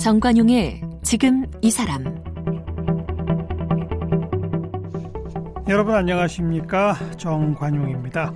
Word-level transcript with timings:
정관용의 0.00 0.80
지금 1.02 1.44
이 1.60 1.70
사람 1.70 2.02
여러분 5.68 5.94
안녕하십니까 5.94 6.96
정관용입니다. 7.18 8.32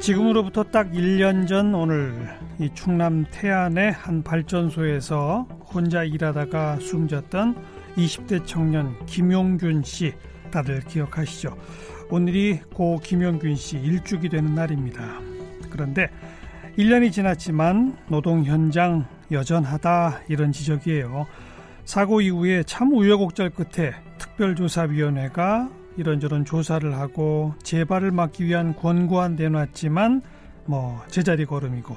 지금으로부터 0.00 0.64
딱 0.64 0.90
1년 0.90 1.46
전 1.46 1.72
오늘 1.72 2.36
이 2.58 2.68
충남 2.74 3.24
태안의 3.30 3.92
한 3.92 4.24
발전소에서 4.24 5.46
혼자 5.72 6.02
일하다가 6.02 6.80
숨졌던 6.80 7.54
20대 7.96 8.44
청년 8.44 8.96
김용균 9.06 9.84
씨 9.84 10.14
다들 10.50 10.80
기억하시죠? 10.80 11.56
오늘이 12.10 12.58
고 12.74 12.98
김용균 12.98 13.54
씨 13.54 13.78
일주기 13.78 14.28
되는 14.28 14.56
날입니다. 14.56 15.20
그런데 15.70 16.10
1년이 16.76 17.12
지났지만 17.12 17.96
노동 18.08 18.44
현장 18.44 19.06
여전하다 19.30 20.20
이런 20.28 20.52
지적이에요. 20.52 21.26
사고 21.84 22.20
이후에 22.20 22.62
참 22.64 22.92
우여곡절 22.92 23.50
끝에 23.50 23.92
특별조사위원회가 24.18 25.70
이런저런 25.96 26.44
조사를 26.44 26.94
하고 26.94 27.54
재발을 27.62 28.10
막기 28.10 28.44
위한 28.44 28.74
권고안 28.76 29.36
내놨지만 29.36 30.22
뭐 30.66 31.02
제자리 31.08 31.46
걸음이고 31.46 31.96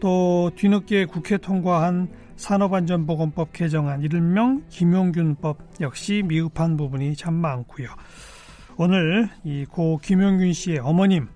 또 0.00 0.50
뒤늦게 0.54 1.06
국회 1.06 1.38
통과한 1.38 2.08
산업안전보건법 2.36 3.52
개정안 3.52 4.02
일명 4.02 4.62
김용균법 4.68 5.58
역시 5.80 6.22
미흡한 6.24 6.76
부분이 6.76 7.16
참 7.16 7.34
많고요. 7.34 7.88
오늘 8.76 9.28
이 9.44 9.64
고 9.64 9.98
김용균 9.98 10.52
씨의 10.52 10.78
어머님 10.78 11.26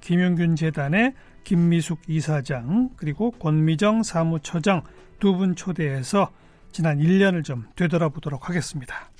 김용균 0.00 0.56
재단의 0.56 1.14
김미숙 1.44 2.00
이사장 2.08 2.90
그리고 2.96 3.30
권미정 3.32 4.02
사무처장 4.02 4.82
두 5.18 5.36
분 5.36 5.54
초대해서 5.54 6.30
지난 6.72 6.98
1년을 6.98 7.44
좀 7.44 7.66
되돌아보도록 7.76 8.48
하겠습니다. 8.48 9.10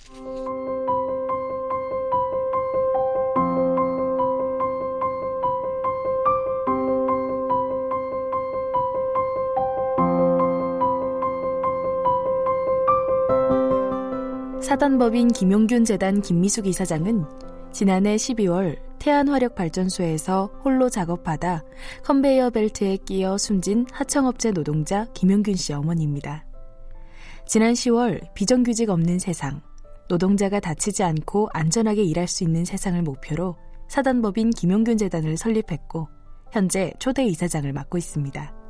사단법인 14.60 15.28
김용균 15.28 15.84
재단 15.84 16.22
김미숙 16.22 16.66
이사장은 16.66 17.24
지난해 17.72 18.16
12월 18.16 18.76
태안화력발전소에서 19.02 20.60
홀로 20.64 20.88
작업하다 20.88 21.64
컨베이어 22.04 22.50
벨트에 22.50 22.96
끼어 22.98 23.36
숨진 23.36 23.84
하청업체 23.90 24.52
노동자 24.52 25.06
김용균 25.12 25.56
씨 25.56 25.72
어머니입니다. 25.72 26.46
지난 27.44 27.72
10월 27.72 28.32
비정규직 28.34 28.90
없는 28.90 29.18
세상, 29.18 29.60
노동자가 30.08 30.60
다치지 30.60 31.02
않고 31.02 31.48
안전하게 31.52 32.04
일할 32.04 32.28
수 32.28 32.44
있는 32.44 32.64
세상을 32.64 33.02
목표로 33.02 33.56
사단법인 33.88 34.50
김용균 34.50 34.96
재단을 34.98 35.36
설립했고 35.36 36.08
현재 36.52 36.92
초대 37.00 37.24
이사장을 37.24 37.70
맡고 37.72 37.98
있습니다. 37.98 38.61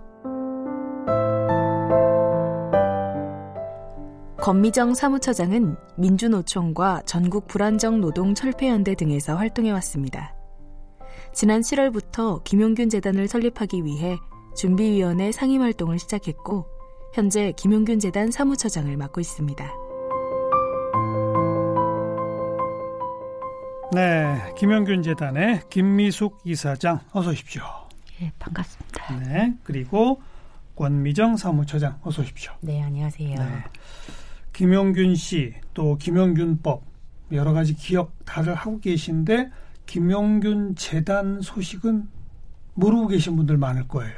권미정 4.43 4.95
사무처장은 4.95 5.77
민주노총과 5.97 7.03
전국 7.07 7.47
불안정 7.47 8.01
노동 8.01 8.35
철폐연대 8.35 8.97
등에서 8.97 9.37
활동해왔습니다. 9.37 10.35
지난 11.33 11.61
7월부터 11.61 12.43
김용균 12.43 12.89
재단을 12.89 13.29
설립하기 13.29 13.85
위해 13.85 14.17
준비위원회 14.57 15.31
상임 15.31 15.63
활동을 15.63 16.01
시작했고 16.01 16.67
현재 17.15 17.53
김용균 17.57 18.01
재단 18.01 18.33
사무처장을 18.33 18.97
맡고 18.97 19.21
있습니다. 19.21 19.65
네, 23.93 24.53
김용균 24.57 25.05
재단의 25.05 25.61
김미숙 25.71 26.41
이사장 26.45 26.99
어서 27.13 27.31
오십시오. 27.31 27.63
예, 28.21 28.33
반갑습니다. 28.41 29.21
네, 29.21 29.55
그리고 29.63 30.21
권미정 30.75 31.37
사무처장 31.37 32.01
어서 32.03 32.23
오십시오. 32.23 32.51
네, 32.61 32.83
안녕하세요. 32.83 33.37
네. 33.37 33.65
김용균 34.63 35.17
씨, 35.17 35.55
또 35.75 35.97
김용균법 35.97 36.85
여러 37.33 37.53
가지 37.53 37.75
기억 37.75 38.13
다들 38.25 38.55
하고 38.55 38.79
계신데 38.79 39.51
김용균 39.87 40.77
재단 40.77 41.41
소식은 41.41 42.07
모르고 42.75 43.09
계신 43.09 43.35
분들 43.35 43.57
많을 43.57 43.89
거예요. 43.89 44.15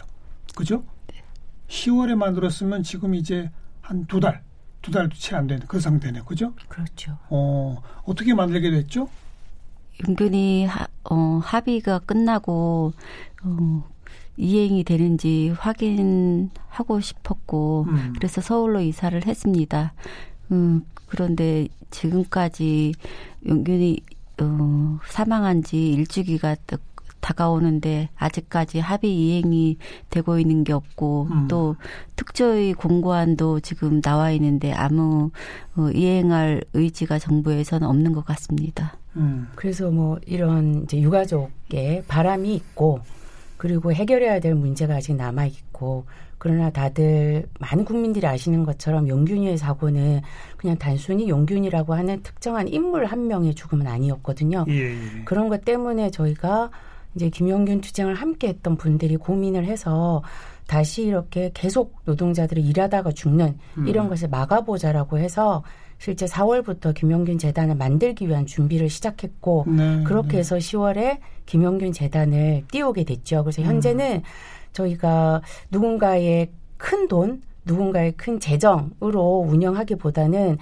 그죠? 0.55 0.85
네. 1.07 1.23
10월에 1.69 2.15
만들었으면 2.17 2.83
지금 2.83 3.15
이제 3.15 3.51
한 3.81 4.05
두 4.07 4.21
달, 4.21 4.43
두 4.83 4.91
달도 4.91 5.17
채 5.17 5.35
안 5.35 5.47
되는 5.47 5.67
그 5.67 5.81
상태네. 5.81 6.21
그죠? 6.27 6.53
그렇죠. 6.69 7.17
어, 7.31 7.81
어떻게 8.05 8.35
만들게 8.35 8.71
됐죠? 8.71 9.09
은근히 10.07 10.67
하, 10.67 10.87
어, 11.05 11.41
합의가 11.43 12.01
끝나고 12.01 12.93
어, 13.45 13.89
이행이 14.37 14.85
되는지 14.85 15.55
확인하고 15.57 17.01
싶었고 17.01 17.87
음. 17.89 18.13
그래서 18.15 18.43
서울로 18.43 18.81
이사를 18.83 19.25
했습니다. 19.27 19.95
음, 20.53 20.83
그런데 21.07 21.69
지금까지 21.91 22.95
용균이 23.47 24.01
어, 24.41 24.99
사망한 25.07 25.63
지 25.63 25.91
일주기가 25.93 26.57
다가오는데 27.25 28.11
아직까지 28.17 28.81
합의 28.81 29.17
이행이 29.17 29.79
되고 30.11 30.39
있는 30.39 30.63
게 30.63 30.75
없고 30.75 31.29
음. 31.31 31.49
또 31.49 31.77
특조위 32.17 32.75
공고안도 32.75 33.61
지금 33.61 34.03
나와 34.03 34.31
있는데 34.33 34.73
아무 34.73 35.31
어, 35.77 35.89
이행할 35.91 36.63
의지가 36.75 37.19
정부에서는 37.19 37.89
없는 37.89 38.13
것 38.13 38.27
같습니다. 38.27 38.99
음. 39.17 39.49
그래서 39.55 39.91
뭐 39.91 40.19
이런 40.27 40.83
이제 40.85 41.01
유가족의 41.01 42.05
바람이 42.09 42.55
있고 42.57 43.01
그리고 43.57 43.93
해결해야 43.93 44.41
될 44.41 44.55
문제가 44.55 44.97
아직 44.97 45.15
남아 45.15 45.47
있고 45.47 46.05
그러나 46.45 46.69
다들 46.69 47.47
많은 47.59 47.87
국민들이 47.87 48.27
아시는 48.27 48.65
것처럼 48.65 49.09
용균이의 49.09 49.57
사고는 49.57 50.21
그냥 50.59 50.77
단순히 50.77 51.27
용균이라고 51.27 51.95
하는 51.95 52.23
특정한 52.23 52.69
인물 52.69 53.07
한 53.07 53.29
명의 53.29 53.55
죽음은 53.55 53.87
아니었거든요. 53.87 54.67
예, 54.69 54.91
예. 54.91 55.25
그런 55.25 55.49
것 55.49 55.65
때문에 55.65 56.11
저희가 56.11 56.69
이제 57.15 57.31
김용균 57.31 57.81
투쟁을 57.81 58.15
함께 58.15 58.49
했던 58.49 58.77
분들이 58.77 59.17
고민을 59.17 59.65
해서 59.65 60.23
다시 60.67 61.05
이렇게 61.05 61.51
계속 61.55 61.97
노동자들이 62.05 62.61
일하다가 62.61 63.13
죽는 63.13 63.57
음. 63.79 63.89
이런 63.89 64.11
것을 64.11 64.29
막아보자라고 64.29 65.17
해서 65.17 65.63
실제 65.97 66.27
4월부터 66.27 66.93
김용균 66.93 67.39
재단을 67.39 67.75
만들기 67.75 68.29
위한 68.29 68.45
준비를 68.45 68.91
시작했고 68.91 69.65
네, 69.67 70.05
그렇게 70.05 70.33
네. 70.33 70.39
해서 70.39 70.57
10월에 70.57 71.21
김용균 71.47 71.93
재단을 71.93 72.65
띄우게 72.71 73.05
됐죠. 73.05 73.45
그래서 73.45 73.63
음. 73.63 73.67
현재는 73.67 74.17
음. 74.17 74.23
저희가 74.75 75.41
누군가의 75.71 76.51
큰 76.77 77.09
돈, 77.09 77.41
누군가의 77.65 78.13
큰 78.13 78.39
재정으로 78.39 79.47
운영하기보다는 79.49 80.59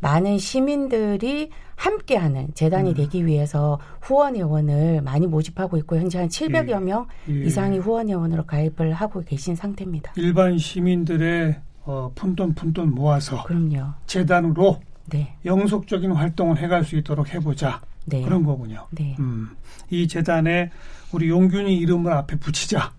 많은 0.00 0.38
시민들이 0.38 1.50
함께하는 1.74 2.54
재단이 2.54 2.90
음. 2.90 2.94
되기 2.94 3.26
위해서 3.26 3.78
후원회원을 4.00 5.02
많이 5.02 5.26
모집하고 5.26 5.76
있고 5.78 5.96
현재 5.96 6.18
한 6.18 6.28
700여 6.28 6.70
예. 6.70 6.78
명 6.78 7.06
예. 7.28 7.44
이상이 7.44 7.78
후원회원으로 7.78 8.46
가입을 8.46 8.94
하고 8.94 9.22
계신 9.22 9.54
상태입니다. 9.54 10.12
일반 10.16 10.56
시민들의 10.56 11.60
어, 11.84 12.10
푼돈 12.14 12.54
푼돈 12.54 12.94
모아서 12.94 13.42
그럼요. 13.44 13.92
재단으로 14.06 14.80
네. 15.10 15.36
영속적인 15.44 16.12
활동을 16.12 16.58
해갈 16.58 16.84
수 16.84 16.96
있도록 16.96 17.32
해보자 17.32 17.80
네. 18.06 18.22
그런 18.22 18.42
거군요. 18.44 18.86
네. 18.90 19.16
음, 19.18 19.50
이 19.90 20.08
재단에 20.08 20.70
우리 21.12 21.28
용균이 21.28 21.76
이름을 21.76 22.12
앞에 22.12 22.38
붙이자 22.38 22.92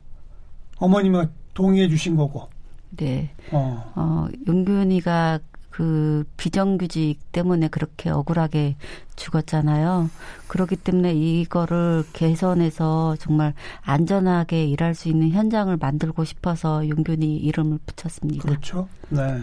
어머님이 0.80 1.26
동의해 1.54 1.88
주신 1.90 2.16
거고. 2.16 2.50
네. 2.92 3.32
어, 3.52 3.92
어 3.96 4.28
용균이가 4.48 5.40
그 5.78 6.24
비정규직 6.38 7.32
때문에 7.32 7.68
그렇게 7.68 8.10
억울하게 8.10 8.78
죽었잖아요. 9.16 10.10
그렇기 10.48 10.76
때문에 10.76 11.14
이거를 11.14 12.04
개선해서 12.14 13.18
정말 13.20 13.54
안전하게 13.84 14.66
일할 14.66 14.96
수 14.96 15.08
있는 15.08 15.30
현장을 15.30 15.78
만들고 15.78 16.24
싶어서 16.24 16.90
용균이 16.90 17.38
이름을 17.38 17.78
붙였습니다. 17.86 18.44
그렇죠. 18.44 18.88
네. 19.10 19.40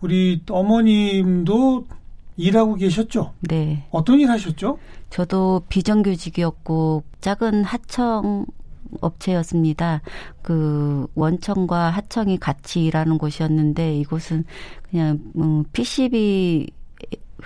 우리 0.00 0.42
어머님도 0.48 1.86
일하고 2.38 2.76
계셨죠? 2.76 3.34
네. 3.40 3.86
어떤 3.90 4.18
일 4.18 4.30
하셨죠? 4.30 4.78
저도 5.10 5.62
비정규직이었고 5.68 7.02
작은 7.20 7.64
하청 7.64 8.46
업체였습니다. 9.00 10.02
그 10.42 11.06
원청과 11.14 11.90
하청이 11.90 12.38
같이 12.38 12.84
일하는 12.84 13.18
곳이었는데 13.18 13.96
이곳은 13.98 14.44
그냥 14.90 15.20
음, 15.36 15.64
PCB 15.72 16.70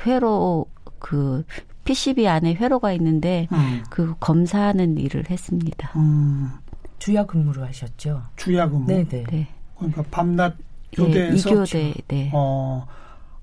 회로 0.04 0.66
그 0.98 1.44
PCB 1.84 2.26
안에 2.26 2.54
회로가 2.54 2.92
있는데 2.94 3.48
음. 3.52 3.82
그 3.90 4.14
검사하는 4.18 4.98
일을 4.98 5.30
했습니다. 5.30 5.92
음. 5.96 6.50
주야 6.98 7.24
근무를 7.24 7.64
하셨죠? 7.64 8.22
주야 8.36 8.68
근무. 8.68 8.86
네네. 8.86 9.24
네. 9.30 9.48
그러니까 9.76 10.02
밤낮 10.10 10.56
교대에서 10.92 11.50
예, 11.50 11.52
이교대 11.52 11.94
네. 12.08 12.30
어 12.34 12.86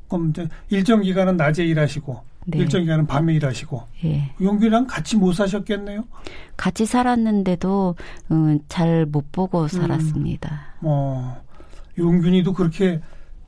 그럼 0.08 0.30
이제 0.30 0.48
일정 0.70 1.02
기간은 1.02 1.38
낮에 1.38 1.64
일하시고 1.64 2.22
네. 2.46 2.60
일정 2.60 2.82
기간은 2.82 3.08
밤에 3.08 3.34
일하시고 3.34 3.84
예. 4.06 4.32
용규랑 4.42 4.88
같이 4.88 5.16
못 5.18 5.34
사셨겠네요. 5.34 6.04
같이 6.58 6.86
살았는데도 6.86 7.96
음, 8.32 8.60
잘 8.68 9.06
못 9.06 9.32
보고 9.32 9.64
음. 9.64 9.68
살았습니다. 9.68 10.50
음. 10.80 10.84
어 10.84 11.38
용균이도 11.98 12.54
그렇게 12.54 13.00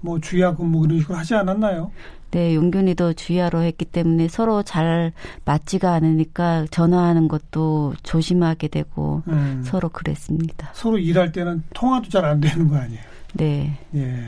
뭐 0.02 0.20
주야 0.20 0.56
근무 0.56 0.80
그런 0.82 1.00
식으로 1.00 1.18
하지 1.18 1.34
않았나요? 1.36 1.92
네, 2.32 2.54
용균이도 2.54 3.14
주야로 3.14 3.62
했기 3.62 3.86
때문에 3.86 4.28
서로 4.28 4.62
잘 4.62 5.14
맞지가 5.46 5.94
않으니까 5.94 6.66
전화하는 6.70 7.28
것도 7.28 7.94
조심하게 8.04 8.68
되고 8.68 9.24
음. 9.28 9.62
서로 9.66 9.88
그랬습니다. 9.90 10.70
서로 10.74 10.98
일할 10.98 11.32
때는 11.32 11.64
통화도 11.74 12.10
잘 12.10 12.26
안 12.26 12.40
되는 12.42 12.68
거 12.68 12.76
아니에요? 12.78 13.02
네. 13.34 13.78
예. 13.96 14.26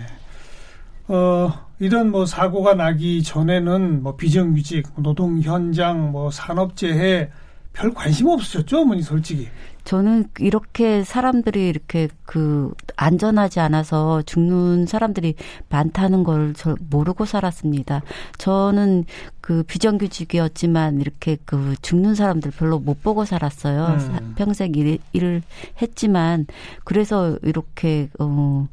어, 1.08 1.54
이런 1.80 2.12
뭐 2.12 2.26
사고가 2.26 2.74
나기 2.74 3.24
전에는 3.24 4.04
뭐 4.04 4.16
비정규직, 4.16 4.88
노동 4.98 5.42
현장, 5.42 6.12
뭐 6.12 6.32
산업재해 6.32 7.30
별 7.74 7.94
관심 7.94 8.28
없으셨죠, 8.28 8.80
어머니 8.80 9.04
솔직히. 9.04 9.48
저는 9.84 10.26
이렇게 10.40 11.04
사람들이 11.04 11.70
이렇게 11.70 12.10
그 12.26 12.74
안전하지 12.98 13.62
않아서 13.62 14.22
죽는 14.24 14.86
사람들이 14.86 15.36
많다는 15.70 16.24
걸저 16.24 16.76
모르고 16.90 17.24
살았습니다. 17.24 18.02
저는 18.38 19.06
그 19.40 19.64
비정규직이었지만 19.64 21.00
이렇게 21.00 21.38
그 21.46 21.76
죽는 21.82 22.16
사람들 22.16 22.52
별로 22.52 22.80
못 22.80 23.02
보고 23.02 23.24
살았어요. 23.24 23.86
음. 23.86 24.34
평생 24.36 24.74
일, 24.76 24.98
일을 25.14 25.42
했지만 25.82 26.48
그래서 26.84 27.38
이렇게 27.44 28.10
어 28.20 28.68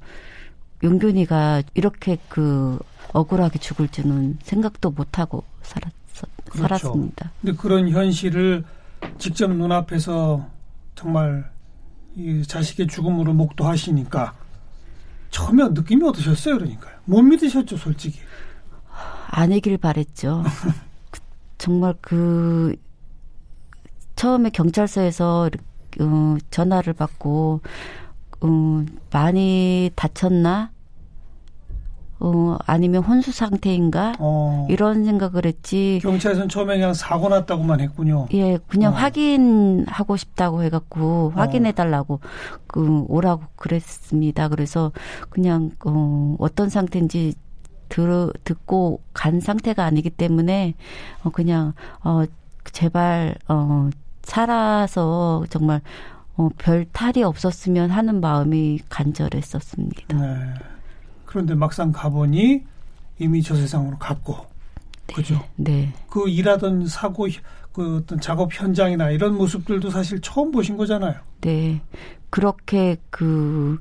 용균이가 0.84 1.62
이렇게 1.74 2.18
그 2.28 2.78
억울하게 3.12 3.58
죽을 3.58 3.88
줄은 3.88 4.38
생각도 4.42 4.90
못 4.90 5.18
하고 5.18 5.44
살았 5.62 5.90
그렇죠. 6.50 6.68
살았습니다. 6.68 7.32
근데 7.40 7.56
그런 7.56 7.88
현실을 7.88 8.64
직접 9.18 9.50
눈앞에서 9.50 10.46
정말 10.94 11.50
이 12.16 12.42
자식의 12.46 12.86
죽음으로 12.86 13.32
목도하시니까 13.32 14.34
처음에 15.30 15.68
느낌이 15.70 16.06
어떠셨어요? 16.06 16.58
그러니까요. 16.58 16.94
못 17.06 17.22
믿으셨죠, 17.22 17.76
솔직히. 17.76 18.20
아니길 19.30 19.78
바랬죠. 19.78 20.44
정말 21.58 21.94
그 22.00 22.76
처음에 24.14 24.50
경찰서에서 24.50 25.50
어, 26.00 26.36
전화를 26.50 26.92
받고 26.92 27.60
어, 28.42 28.84
많이 29.10 29.90
다쳤나? 29.96 30.70
어, 32.20 32.56
아니면 32.66 33.02
혼수 33.02 33.32
상태인가? 33.32 34.14
어. 34.18 34.66
이런 34.70 35.04
생각을 35.04 35.46
했지. 35.46 35.98
경찰에서는 36.02 36.48
처음에 36.48 36.76
그냥 36.76 36.94
사고 36.94 37.28
났다고만 37.28 37.80
했군요. 37.80 38.28
예, 38.32 38.58
그냥 38.68 38.92
어. 38.92 38.96
확인하고 38.96 40.16
싶다고 40.16 40.62
해갖고, 40.62 41.32
어. 41.34 41.38
확인해달라고, 41.38 42.20
그, 42.66 43.04
오라고 43.08 43.42
그랬습니다. 43.56 44.48
그래서 44.48 44.92
그냥, 45.30 45.70
어, 45.84 46.36
어떤 46.38 46.68
상태인지 46.68 47.34
들, 47.88 48.32
듣고 48.44 49.00
간 49.12 49.40
상태가 49.40 49.84
아니기 49.84 50.10
때문에, 50.10 50.74
어, 51.22 51.30
그냥, 51.30 51.74
어, 52.02 52.24
제발, 52.72 53.34
어, 53.48 53.90
살아서 54.22 55.44
정말, 55.50 55.82
어, 56.36 56.48
별 56.58 56.86
탈이 56.92 57.22
없었으면 57.22 57.90
하는 57.90 58.20
마음이 58.20 58.80
간절했었습니다. 58.88 60.16
네. 60.16 60.54
그런데 61.34 61.56
막상 61.56 61.90
가보니 61.90 62.62
이미 63.18 63.42
저 63.42 63.56
세상으로 63.56 63.98
갔고, 63.98 64.36
네. 65.08 65.14
그죠? 65.14 65.44
네. 65.56 65.92
그 66.08 66.28
일하던 66.28 66.86
사고, 66.86 67.26
그 67.72 67.96
어떤 67.96 68.20
작업 68.20 68.54
현장이나 68.54 69.10
이런 69.10 69.36
모습들도 69.36 69.90
사실 69.90 70.20
처음 70.20 70.52
보신 70.52 70.76
거잖아요. 70.76 71.14
네. 71.40 71.82
그렇게 72.30 72.98
그 73.10 73.80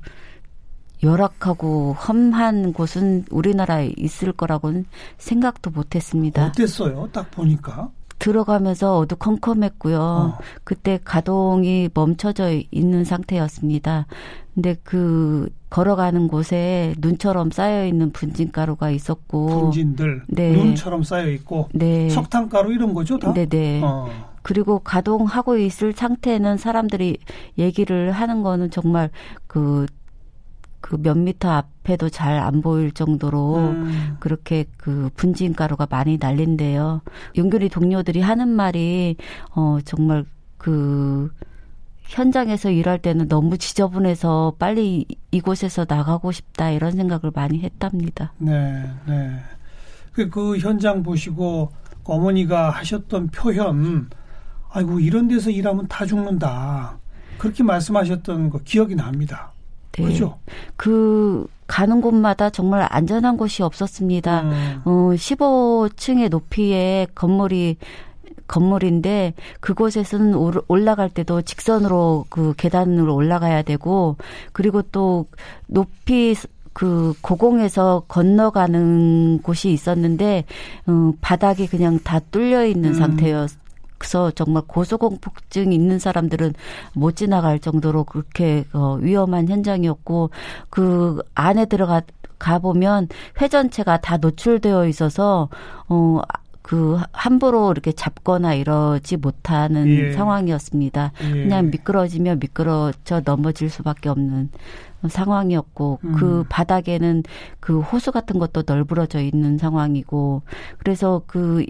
열악하고 1.04 1.92
험한 1.92 2.72
곳은 2.72 3.26
우리나라에 3.30 3.92
있을 3.98 4.32
거라고는 4.32 4.86
생각도 5.18 5.70
못 5.70 5.94
했습니다. 5.94 6.46
어땠어요? 6.46 7.08
딱 7.12 7.30
보니까. 7.30 7.88
들어가면서 8.24 8.96
어두컴컴했고요. 9.00 10.00
어. 10.00 10.38
그때 10.64 10.98
가동이 11.04 11.90
멈춰져 11.92 12.58
있는 12.70 13.04
상태였습니다. 13.04 14.06
근데 14.54 14.76
그 14.82 15.50
걸어가는 15.68 16.28
곳에 16.28 16.94
눈처럼 17.00 17.50
쌓여 17.50 17.84
있는 17.84 18.12
분진 18.12 18.50
가루가 18.50 18.90
있었고 18.90 19.46
분진들 19.46 20.22
네. 20.28 20.52
눈처럼 20.52 21.02
쌓여 21.02 21.28
있고 21.28 21.68
네. 21.74 22.08
석탄 22.08 22.48
가루 22.48 22.72
이런 22.72 22.94
거죠, 22.94 23.18
다? 23.18 23.34
네, 23.34 23.44
네. 23.44 23.82
어. 23.84 24.08
그리고 24.40 24.78
가동하고 24.78 25.58
있을 25.58 25.92
상태는 25.92 26.56
사람들이 26.56 27.18
얘기를 27.58 28.10
하는 28.10 28.42
거는 28.42 28.70
정말 28.70 29.10
그 29.46 29.86
그 30.84 30.96
몇 30.98 31.16
미터 31.16 31.50
앞에도 31.50 32.10
잘 32.10 32.38
안 32.38 32.60
보일 32.60 32.92
정도로 32.92 33.56
음. 33.56 34.16
그렇게 34.20 34.66
그 34.76 35.08
분진 35.16 35.54
가루가 35.54 35.86
많이 35.88 36.18
날린대요. 36.18 37.00
연결이 37.38 37.70
동료들이 37.70 38.20
하는 38.20 38.48
말이 38.48 39.16
어 39.54 39.78
정말 39.84 40.26
그 40.58 41.30
현장에서 42.02 42.70
일할 42.70 42.98
때는 42.98 43.28
너무 43.28 43.56
지저분해서 43.56 44.56
빨리 44.58 45.06
이곳에서 45.30 45.86
나가고 45.88 46.32
싶다 46.32 46.70
이런 46.70 46.92
생각을 46.92 47.32
많이 47.34 47.60
했답니다. 47.60 48.34
네, 48.38 48.84
네. 49.06 49.40
그, 50.12 50.28
그 50.28 50.58
현장 50.58 51.02
보시고 51.02 51.70
어머니가 52.04 52.68
하셨던 52.70 53.28
표현, 53.28 54.10
아이고 54.70 55.00
이런 55.00 55.28
데서 55.28 55.48
일하면 55.50 55.88
다 55.88 56.04
죽는다. 56.04 56.98
그렇게 57.38 57.62
말씀하셨던 57.62 58.50
거 58.50 58.58
기억이 58.58 58.94
납니다. 58.94 59.53
네. 59.98 60.04
그죠? 60.04 60.38
그 60.76 61.46
가는 61.66 62.00
곳마다 62.00 62.50
정말 62.50 62.86
안전한 62.90 63.36
곳이 63.36 63.62
없었습니다. 63.62 64.40
음. 64.42 64.82
어, 64.84 64.90
15층의 65.14 66.28
높이의 66.28 67.08
건물이 67.14 67.76
건물인데 68.46 69.32
그곳에서는 69.60 70.34
올라갈 70.68 71.08
때도 71.08 71.42
직선으로 71.42 72.26
그 72.28 72.52
계단으로 72.58 73.14
올라가야 73.14 73.62
되고 73.62 74.16
그리고 74.52 74.82
또 74.82 75.26
높이 75.66 76.34
그 76.74 77.14
고공에서 77.22 78.02
건너가는 78.08 79.40
곳이 79.42 79.70
있었는데 79.70 80.44
어, 80.86 81.12
바닥이 81.20 81.68
그냥 81.68 81.98
다 82.04 82.18
뚫려 82.18 82.66
있는 82.66 82.90
음. 82.90 82.94
상태였. 82.94 83.50
서 84.06 84.30
정말 84.30 84.62
고소공포증 84.66 85.72
있는 85.72 85.98
사람들은 85.98 86.54
못 86.94 87.16
지나갈 87.16 87.58
정도로 87.58 88.04
그렇게 88.04 88.64
어, 88.72 88.98
위험한 89.00 89.48
현장이었고 89.48 90.30
그 90.70 91.22
안에 91.34 91.66
들어가 91.66 92.02
가 92.38 92.58
보면 92.58 93.08
회 93.40 93.48
전체가 93.48 94.00
다 94.00 94.16
노출되어 94.18 94.86
있어서 94.86 95.48
어 95.88 96.20
그 96.64 96.98
함부로 97.12 97.72
이렇게 97.72 97.92
잡거나 97.92 98.54
이러지 98.54 99.18
못하는 99.18 99.86
예. 99.86 100.12
상황이었습니다. 100.12 101.12
예. 101.22 101.30
그냥 101.30 101.68
미끄러지면 101.68 102.38
미끄러져 102.38 103.20
넘어질 103.22 103.68
수밖에 103.68 104.08
없는 104.08 104.48
상황이었고 105.06 105.98
음. 106.02 106.12
그 106.14 106.44
바닥에는 106.48 107.22
그 107.60 107.80
호수 107.80 108.12
같은 108.12 108.38
것도 108.38 108.62
널브러져 108.66 109.20
있는 109.20 109.58
상황이고 109.58 110.40
그래서 110.78 111.20
그 111.26 111.66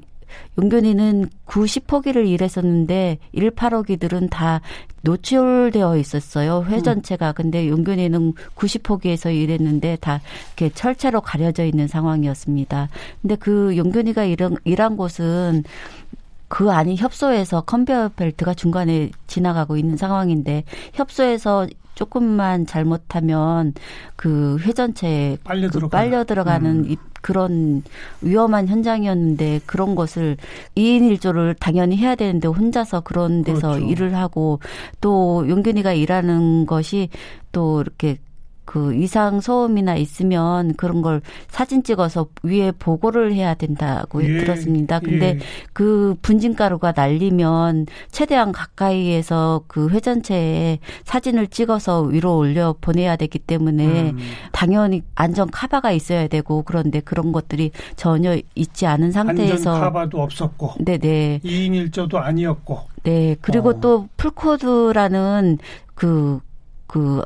용균이는 0.59 1.29
90호기를 1.47 2.27
일했었는데 2.29 3.19
18호기들은 3.35 4.31
다 4.31 4.61
노출되어 5.03 5.97
있었어요. 5.99 6.65
회 6.69 6.81
전체가. 6.81 7.33
근데 7.33 7.69
용균이는 7.69 8.33
90호기에서 8.57 9.35
일했는데 9.35 9.97
다 10.01 10.21
이렇게 10.57 10.75
철체로 10.75 11.21
가려져 11.21 11.65
있는 11.65 11.87
상황이었습니다. 11.89 12.89
근데 13.23 13.37
그 13.37 13.77
용균이가 13.77 14.25
일한, 14.25 14.57
일한 14.65 14.97
곳은 14.97 15.65
그 16.55 16.71
안이 16.71 16.95
협소해서 16.95 17.63
컨베어 17.63 18.11
벨트가 18.11 18.55
중간에 18.55 19.11
지나가고 19.27 19.77
있는 19.77 19.97
상황인데 19.97 20.63
협소해서 20.93 21.67
조금만 21.97 22.65
잘못하면 22.65 23.73
그 24.15 24.57
회전체에 24.61 25.39
빨려, 25.43 25.69
그 25.69 25.89
빨려 25.89 26.23
들어가는 26.23 26.85
음. 26.91 26.97
그런 27.23 27.83
위험한 28.21 28.69
현장이었는데 28.69 29.63
그런 29.67 29.97
것을 29.97 30.37
2인 30.77 31.19
1조를 31.19 31.57
당연히 31.59 31.97
해야 31.97 32.15
되는데 32.15 32.47
혼자서 32.47 33.01
그런 33.01 33.43
데서 33.43 33.73
그렇죠. 33.73 33.87
일을 33.89 34.15
하고 34.15 34.61
또 35.01 35.45
용균이가 35.49 35.93
일하는 35.93 36.67
것이 36.67 37.09
또 37.51 37.81
이렇게 37.81 38.19
그 38.65 38.95
이상 38.95 39.41
소음이나 39.41 39.97
있으면 39.97 40.75
그런 40.75 41.03
걸 41.03 41.21
사진 41.49 41.83
찍어서 41.83 42.29
위에 42.43 42.73
보고를 42.73 43.35
해야 43.35 43.55
된다고 43.55 44.23
예, 44.25 44.39
들었습니다. 44.39 45.01
근데 45.01 45.27
예. 45.27 45.39
그 45.73 46.17
분진가루가 46.23 46.93
날리면 46.97 47.87
최대한 48.11 48.53
가까이에서 48.53 49.63
그 49.67 49.91
회전체에 49.91 50.79
사진을 51.05 51.49
찍어서 51.49 52.03
위로 52.03 52.39
올려 52.39 52.75
보내야 52.81 53.17
되기 53.17 53.39
때문에 53.39 54.11
음. 54.11 54.19
당연히 54.53 55.03
안전 55.15 55.51
카바가 55.51 55.93
있어야 55.93 56.27
되고 56.27 56.63
그런데 56.63 57.01
그런 57.01 57.33
것들이 57.33 57.71
전혀 57.97 58.39
있지 58.55 58.87
않은 58.87 59.13
상태에서 59.13 59.71
안전 59.75 59.81
카바도 59.81 60.23
없었고 60.23 60.75
네네 60.79 61.41
2인 61.45 61.91
1조도 61.91 62.17
아니었고 62.17 62.81
네 63.03 63.37
그리고 63.41 63.71
어. 63.71 63.81
또 63.81 64.09
풀코드라는 64.17 65.59
그그 65.95 66.41
그 66.87 67.23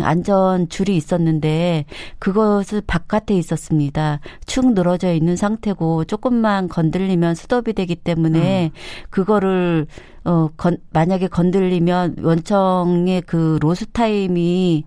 안전 0.00 0.68
줄이 0.68 0.96
있었는데 0.96 1.84
그것을 2.18 2.82
바깥에 2.86 3.34
있었습니다. 3.34 4.20
축 4.46 4.72
늘어져 4.72 5.12
있는 5.12 5.36
상태고 5.36 6.04
조금만 6.04 6.68
건들리면 6.68 7.34
스톱이 7.34 7.74
되기 7.74 7.94
때문에 7.94 8.72
음. 8.72 9.06
그거를 9.10 9.86
어 10.24 10.48
건, 10.56 10.78
만약에 10.92 11.28
건들리면 11.28 12.16
원청의 12.22 13.22
그 13.22 13.58
loss 13.60 13.86
time이 13.86 14.84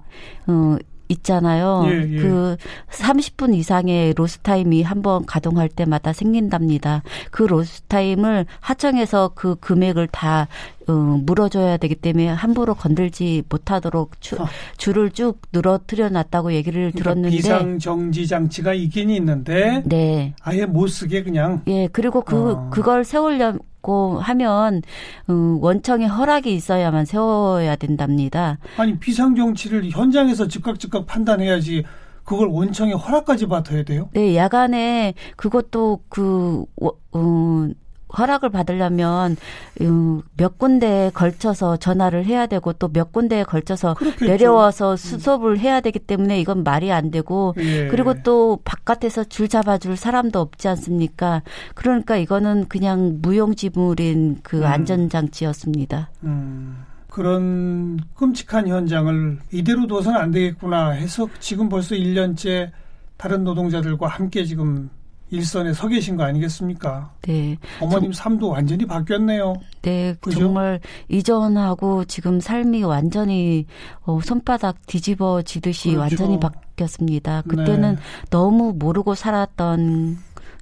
어 0.48 0.78
있잖아요. 1.10 1.84
예, 1.88 2.14
예. 2.14 2.18
그 2.18 2.58
30분 2.90 3.56
이상의 3.56 4.14
loss 4.16 4.40
time이 4.40 4.84
한번 4.84 5.26
가동할 5.26 5.70
때마다 5.70 6.12
생긴답니다. 6.12 7.04
그 7.32 7.44
loss 7.44 7.84
time을 7.84 8.46
하청에서 8.60 9.32
그 9.36 9.56
금액을 9.56 10.08
다 10.08 10.48
어, 10.88 10.94
물어줘야 10.94 11.78
되기 11.78 11.96
때문에 11.96 12.28
함부로 12.28 12.74
건들지 12.74 13.44
못하도록 13.50 14.22
주, 14.22 14.36
어. 14.36 14.48
줄을 14.78 15.12
쭉 15.12 15.42
늘어뜨려 15.52 16.10
놨다고 16.10 16.54
얘기를 16.54 16.92
그러니까 16.92 17.00
들었는데 17.00 17.36
비상 17.36 17.80
정지 17.80 18.26
장치가 18.26 18.74
있긴 18.74 19.10
있는데 19.10 19.84
네. 19.86 20.34
아예 20.42 20.66
못 20.66 20.88
쓰게 20.88 21.24
그냥 21.24 21.62
예 21.68 21.88
그리고 21.92 22.22
그 22.22 22.52
어. 22.52 22.70
그걸 22.70 23.04
세우려 23.04 23.56
고 23.82 24.20
하면 24.20 24.82
음, 25.30 25.60
원청의 25.62 26.08
허락이 26.08 26.54
있어야만 26.54 27.06
세워야 27.06 27.76
된답니다. 27.76 28.58
아니 28.78 28.98
비상 28.98 29.36
정치를 29.36 29.90
현장에서 29.92 30.48
즉각 30.48 30.80
즉각 30.80 31.06
판단해야지 31.06 31.84
그걸 32.26 32.50
원청의 32.50 32.96
허락까지 32.96 33.48
받아야 33.48 33.84
돼요? 33.84 34.10
네, 34.12 34.36
야간에 34.36 35.14
그것도 35.38 36.02
그 36.10 36.66
어, 36.82 37.70
허락을 38.16 38.50
받으려면 38.50 39.38
음, 39.82 40.22
몇 40.38 40.58
군데에 40.58 41.10
걸쳐서 41.12 41.78
전화를 41.78 42.26
해야 42.26 42.46
되고 42.48 42.74
또 42.74 42.88
몇 42.98 43.12
군데에 43.12 43.44
걸쳐서 43.44 43.94
그렇겠죠. 43.96 44.26
내려와서 44.26 44.92
음. 44.92 44.98
수습을 44.98 45.60
해야 45.60 45.82
되기 45.82 46.00
때문에 46.00 46.40
이건 46.40 46.64
말이 46.64 46.92
안 46.92 47.12
되고 47.12 47.54
예. 47.58 47.88
그리고 47.90 48.16
또 48.24 48.60
바깥에서 48.64 49.26
줄 49.26 49.48
잡아줄 49.48 49.98
사람도 49.98 50.40
없지 50.40 50.68
않습니까? 50.70 51.44
그러니까 51.76 52.18
이거는 52.18 52.68
그냥 52.70 53.20
무용지물인 53.22 54.40
그 54.42 54.60
음. 54.60 54.64
안전장치였습니다. 54.66 56.10
음. 56.24 56.84
그런 57.10 58.00
끔찍한 58.16 58.68
현장을 58.68 59.40
이대로 59.52 59.88
둬서는 59.88 60.20
안 60.20 60.32
되겠구나 60.32 60.92
해서 60.92 61.28
지금 61.40 61.68
벌써 61.70 61.96
1년째 61.96 62.72
다른 63.18 63.44
노동자들과 63.44 64.08
함께 64.08 64.44
지금 64.44 64.90
일선에 65.30 65.74
서 65.74 65.88
계신 65.88 66.16
거 66.16 66.24
아니겠습니까? 66.24 67.12
네. 67.24 67.58
어머님 67.82 68.12
정, 68.12 68.24
삶도 68.24 68.50
완전히 68.50 68.86
바뀌었네요. 68.86 69.56
네, 69.82 70.16
그죠? 70.22 70.40
정말 70.40 70.80
이전하고 71.10 72.06
지금 72.06 72.40
삶이 72.40 72.84
완전히 72.84 73.66
어, 74.04 74.20
손바닥 74.24 74.86
뒤집어지듯이 74.88 75.90
그렇죠. 75.90 76.02
완전히 76.02 76.40
바뀌었습니다. 76.40 77.44
그때는 77.48 77.96
네. 77.96 78.02
너무 78.30 78.74
모르고 78.78 79.16
살았던 79.16 80.18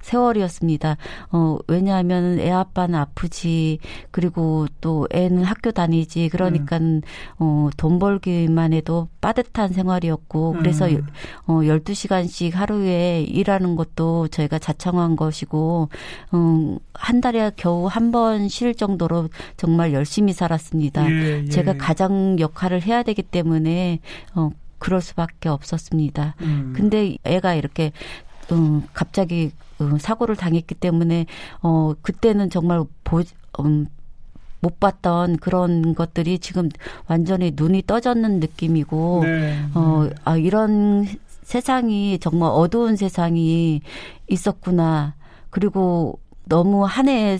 세월이었습니다. 0.06 0.96
어, 1.32 1.58
왜냐하면 1.66 2.38
애 2.38 2.50
아빠는 2.50 2.94
아프지, 2.94 3.78
그리고 4.10 4.66
또 4.80 5.06
애는 5.12 5.42
학교 5.44 5.72
다니지, 5.72 6.28
그러니까 6.30 6.78
음. 6.78 7.00
어, 7.38 7.68
돈 7.76 7.98
벌기만 7.98 8.72
해도 8.72 9.08
빠듯한 9.20 9.72
생활이었고, 9.72 10.54
그래서 10.54 10.88
음. 10.88 11.06
어, 11.46 11.54
12시간씩 11.62 12.52
하루에 12.54 13.22
일하는 13.22 13.74
것도 13.76 14.28
저희가 14.28 14.58
자청한 14.58 15.16
것이고, 15.16 15.88
음, 16.34 16.78
한 16.94 17.20
달에 17.20 17.50
겨우 17.56 17.86
한 17.86 18.06
번 18.12 18.48
쉴 18.48 18.74
정도로 18.74 19.28
정말 19.56 19.92
열심히 19.92 20.32
살았습니다. 20.32 21.10
예, 21.10 21.42
예. 21.44 21.48
제가 21.48 21.74
가장 21.76 22.38
역할을 22.38 22.82
해야 22.82 23.02
되기 23.02 23.22
때문에, 23.22 23.98
어, 24.34 24.50
그럴 24.78 25.00
수밖에 25.00 25.48
없었습니다. 25.48 26.36
음. 26.42 26.72
근데 26.76 27.16
애가 27.24 27.54
이렇게 27.54 27.92
음, 28.52 28.82
갑자기 28.92 29.50
음, 29.80 29.98
사고를 29.98 30.36
당했기 30.36 30.74
때문에 30.74 31.26
어 31.62 31.94
그때는 32.02 32.50
정말 32.50 32.84
보 33.04 33.22
음, 33.60 33.86
못 34.60 34.80
봤던 34.80 35.36
그런 35.36 35.94
것들이 35.94 36.38
지금 36.38 36.68
완전히 37.06 37.52
눈이 37.54 37.82
떠졌는 37.86 38.40
느낌이고 38.40 39.20
네, 39.22 39.58
어 39.74 40.06
네. 40.08 40.14
아, 40.24 40.36
이런 40.36 41.06
세상이 41.42 42.18
정말 42.18 42.50
어두운 42.52 42.96
세상이 42.96 43.80
있었구나. 44.28 45.14
그리고 45.50 46.18
너무 46.44 46.84
한 46.84 47.08
해에 47.08 47.38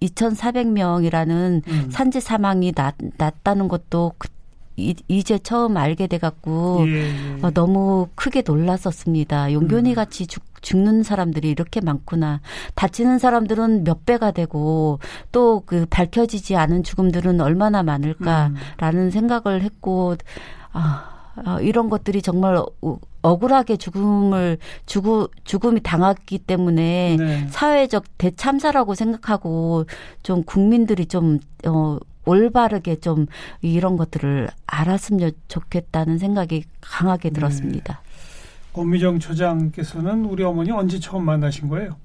2,400명이라는 0.00 1.66
음. 1.66 1.88
산재 1.90 2.20
사망이 2.20 2.72
낮, 2.72 2.94
낮다는 3.16 3.66
것도 3.66 4.12
그 4.18 4.28
이, 4.76 4.94
이제 5.08 5.38
처음 5.40 5.76
알게 5.76 6.06
돼 6.06 6.18
갖고 6.18 6.84
예, 6.86 6.92
예. 6.92 7.38
어, 7.42 7.50
너무 7.50 8.06
크게 8.14 8.42
놀랐었습니다. 8.46 9.52
용균이 9.52 9.90
음. 9.90 9.94
같이 9.96 10.28
죽, 10.28 10.44
죽는 10.62 11.02
사람들이 11.02 11.48
이렇게 11.50 11.80
많구나. 11.80 12.40
다치는 12.74 13.18
사람들은 13.18 13.84
몇 13.84 14.04
배가 14.06 14.30
되고 14.30 14.98
또 15.30 15.58
그 15.68 15.86
밝혀지지 15.88 16.56
않은 16.56 16.82
죽음들은 16.82 17.40
얼마나 17.40 17.82
많을까라는 17.82 18.54
음. 18.80 19.10
생각을 19.10 19.62
했고 19.62 20.16
아 20.72 21.32
어, 21.44 21.60
이런 21.60 21.88
것들이 21.88 22.22
정말 22.22 22.60
억울하게 23.22 23.76
죽음을 23.76 24.58
죽음 24.86 25.26
죽음이 25.44 25.80
당했기 25.82 26.38
때문에 26.38 27.16
네. 27.18 27.46
사회적 27.50 28.04
대참사라고 28.18 28.94
생각하고 28.94 29.84
좀 30.22 30.42
국민들이 30.42 31.06
좀 31.06 31.38
어, 31.66 31.98
올바르게 32.24 32.96
좀 32.96 33.26
이런 33.60 33.96
것들을 33.96 34.48
알았으면 34.66 35.32
좋겠다는 35.48 36.18
생각이 36.18 36.64
강하게 36.80 37.30
네. 37.30 37.34
들었습니다. 37.34 38.00
네. 38.02 38.07
권미정 38.78 39.18
처장께서는 39.18 40.24
우리 40.26 40.44
어머니 40.44 40.70
언제 40.70 41.00
처음 41.00 41.24
만나신 41.24 41.68
거예요? 41.68 41.96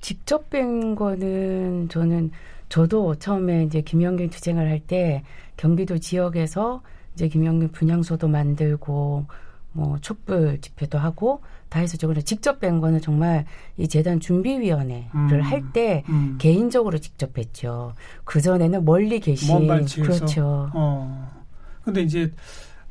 직접 0.00 0.48
뵌 0.48 0.94
거는 0.94 1.90
저는 1.90 2.30
저도 2.70 3.16
처음에 3.16 3.64
이제 3.64 3.82
김영균 3.82 4.30
투쟁을 4.30 4.70
할 4.70 4.80
때 4.86 5.22
경기도 5.58 5.98
지역에서 5.98 6.80
이제 7.14 7.28
김영균 7.28 7.72
분향소도 7.72 8.26
만들고 8.26 9.26
뭐 9.72 9.98
촛불 10.00 10.58
집회도 10.62 10.96
하고 10.96 11.42
다 11.68 11.80
해서 11.80 11.98
저거는 11.98 12.22
직접 12.24 12.58
뵌 12.58 12.80
거는 12.80 13.02
정말 13.02 13.44
이 13.76 13.86
재단 13.86 14.18
준비위원회를 14.18 15.10
음, 15.14 15.40
할때 15.42 16.04
음. 16.08 16.36
개인적으로 16.38 16.96
직접 16.98 17.34
뵀죠. 17.34 17.92
그 18.24 18.40
전에는 18.40 18.82
멀리 18.86 19.20
계신 19.20 19.66
그렇죠. 20.02 20.70
어. 20.72 21.30
근데 21.84 22.00
이제 22.02 22.32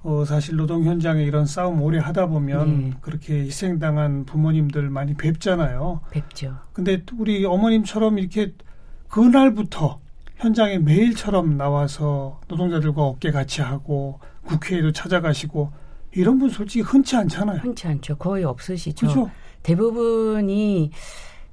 어, 0.05 0.23
사실 0.23 0.55
노동 0.55 0.83
현장에 0.83 1.23
이런 1.23 1.47
싸움 1.47 1.81
오래 1.81 1.97
하다 1.97 2.27
보면 2.27 2.79
네. 2.79 2.93
그렇게 3.01 3.39
희생당한 3.39 4.23
부모님들 4.25 4.87
많이 4.91 5.15
뵙잖아요. 5.15 6.01
뵙죠. 6.11 6.59
근데 6.73 7.01
우리 7.17 7.43
어머님처럼 7.43 8.19
이렇게 8.19 8.53
그날부터 9.09 9.99
현장에 10.35 10.77
매일처럼 10.77 11.57
나와서 11.57 12.39
노동자들과 12.47 13.01
어깨 13.01 13.31
같이 13.31 13.63
하고 13.63 14.19
국회에도 14.43 14.91
찾아가시고 14.91 15.71
이런 16.11 16.37
분 16.37 16.49
솔직히 16.49 16.81
흔치 16.81 17.15
않잖아요. 17.15 17.57
흔치 17.57 17.87
않죠. 17.87 18.15
거의 18.17 18.43
없으시죠. 18.43 19.07
그렇죠? 19.07 19.31
대부분이 19.63 20.91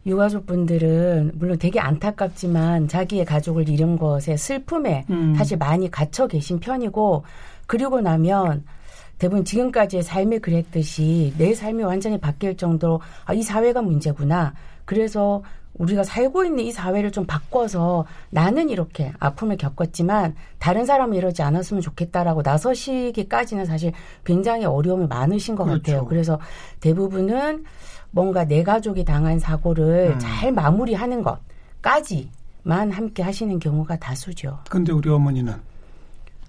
유가족 0.04 0.44
분들은 0.46 1.32
물론 1.36 1.58
되게 1.58 1.80
안타깝지만 1.80 2.88
자기의 2.88 3.24
가족을 3.24 3.68
잃은 3.68 3.96
것에 3.96 4.36
슬픔에 4.36 5.06
음. 5.08 5.34
사실 5.36 5.56
많이 5.56 5.90
갇혀 5.90 6.26
계신 6.26 6.60
편이고 6.60 7.24
그리고 7.66 8.00
나면 8.00 8.64
대부분 9.18 9.44
지금까지의 9.44 10.02
삶이 10.02 10.40
그랬듯이 10.40 11.32
내 11.38 11.54
삶이 11.54 11.84
완전히 11.84 12.18
바뀔 12.18 12.56
정도로 12.56 13.00
아, 13.24 13.34
이 13.34 13.42
사회가 13.42 13.80
문제구나. 13.82 14.54
그래서 14.84 15.42
우리가 15.74 16.04
살고 16.04 16.44
있는 16.44 16.64
이 16.64 16.72
사회를 16.72 17.12
좀 17.12 17.24
바꿔서 17.24 18.04
나는 18.30 18.68
이렇게 18.68 19.12
아픔을 19.18 19.56
겪었지만 19.56 20.34
다른 20.58 20.84
사람은 20.84 21.16
이러지 21.16 21.42
않았으면 21.42 21.80
좋겠다라고 21.80 22.42
나서시기까지는 22.42 23.64
사실 23.64 23.92
굉장히 24.24 24.64
어려움이 24.64 25.06
많으신 25.06 25.54
것 25.54 25.64
그렇죠. 25.64 25.82
같아요. 25.82 26.04
그래서 26.06 26.38
대부분은 26.80 27.64
뭔가 28.10 28.44
내 28.44 28.62
가족이 28.62 29.04
당한 29.04 29.38
사고를 29.38 30.12
음. 30.14 30.18
잘 30.18 30.52
마무리하는 30.52 31.22
것까지만 31.22 32.90
함께 32.90 33.22
하시는 33.22 33.58
경우가 33.58 33.96
다수죠. 33.96 34.58
근데 34.68 34.92
우리 34.92 35.08
어머니는 35.08 35.54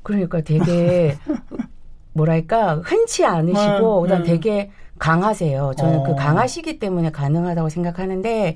그러니까 0.03 0.41
되게 0.41 1.17
뭐랄까 2.13 2.75
흔치 2.83 3.25
않으시고 3.25 3.99
아, 3.99 4.01
그다음 4.01 4.23
네. 4.23 4.29
되게 4.29 4.71
강하세요. 4.99 5.73
저는 5.77 5.99
어. 5.99 6.03
그 6.03 6.15
강하시기 6.15 6.79
때문에 6.79 7.11
가능하다고 7.11 7.69
생각하는데 7.69 8.55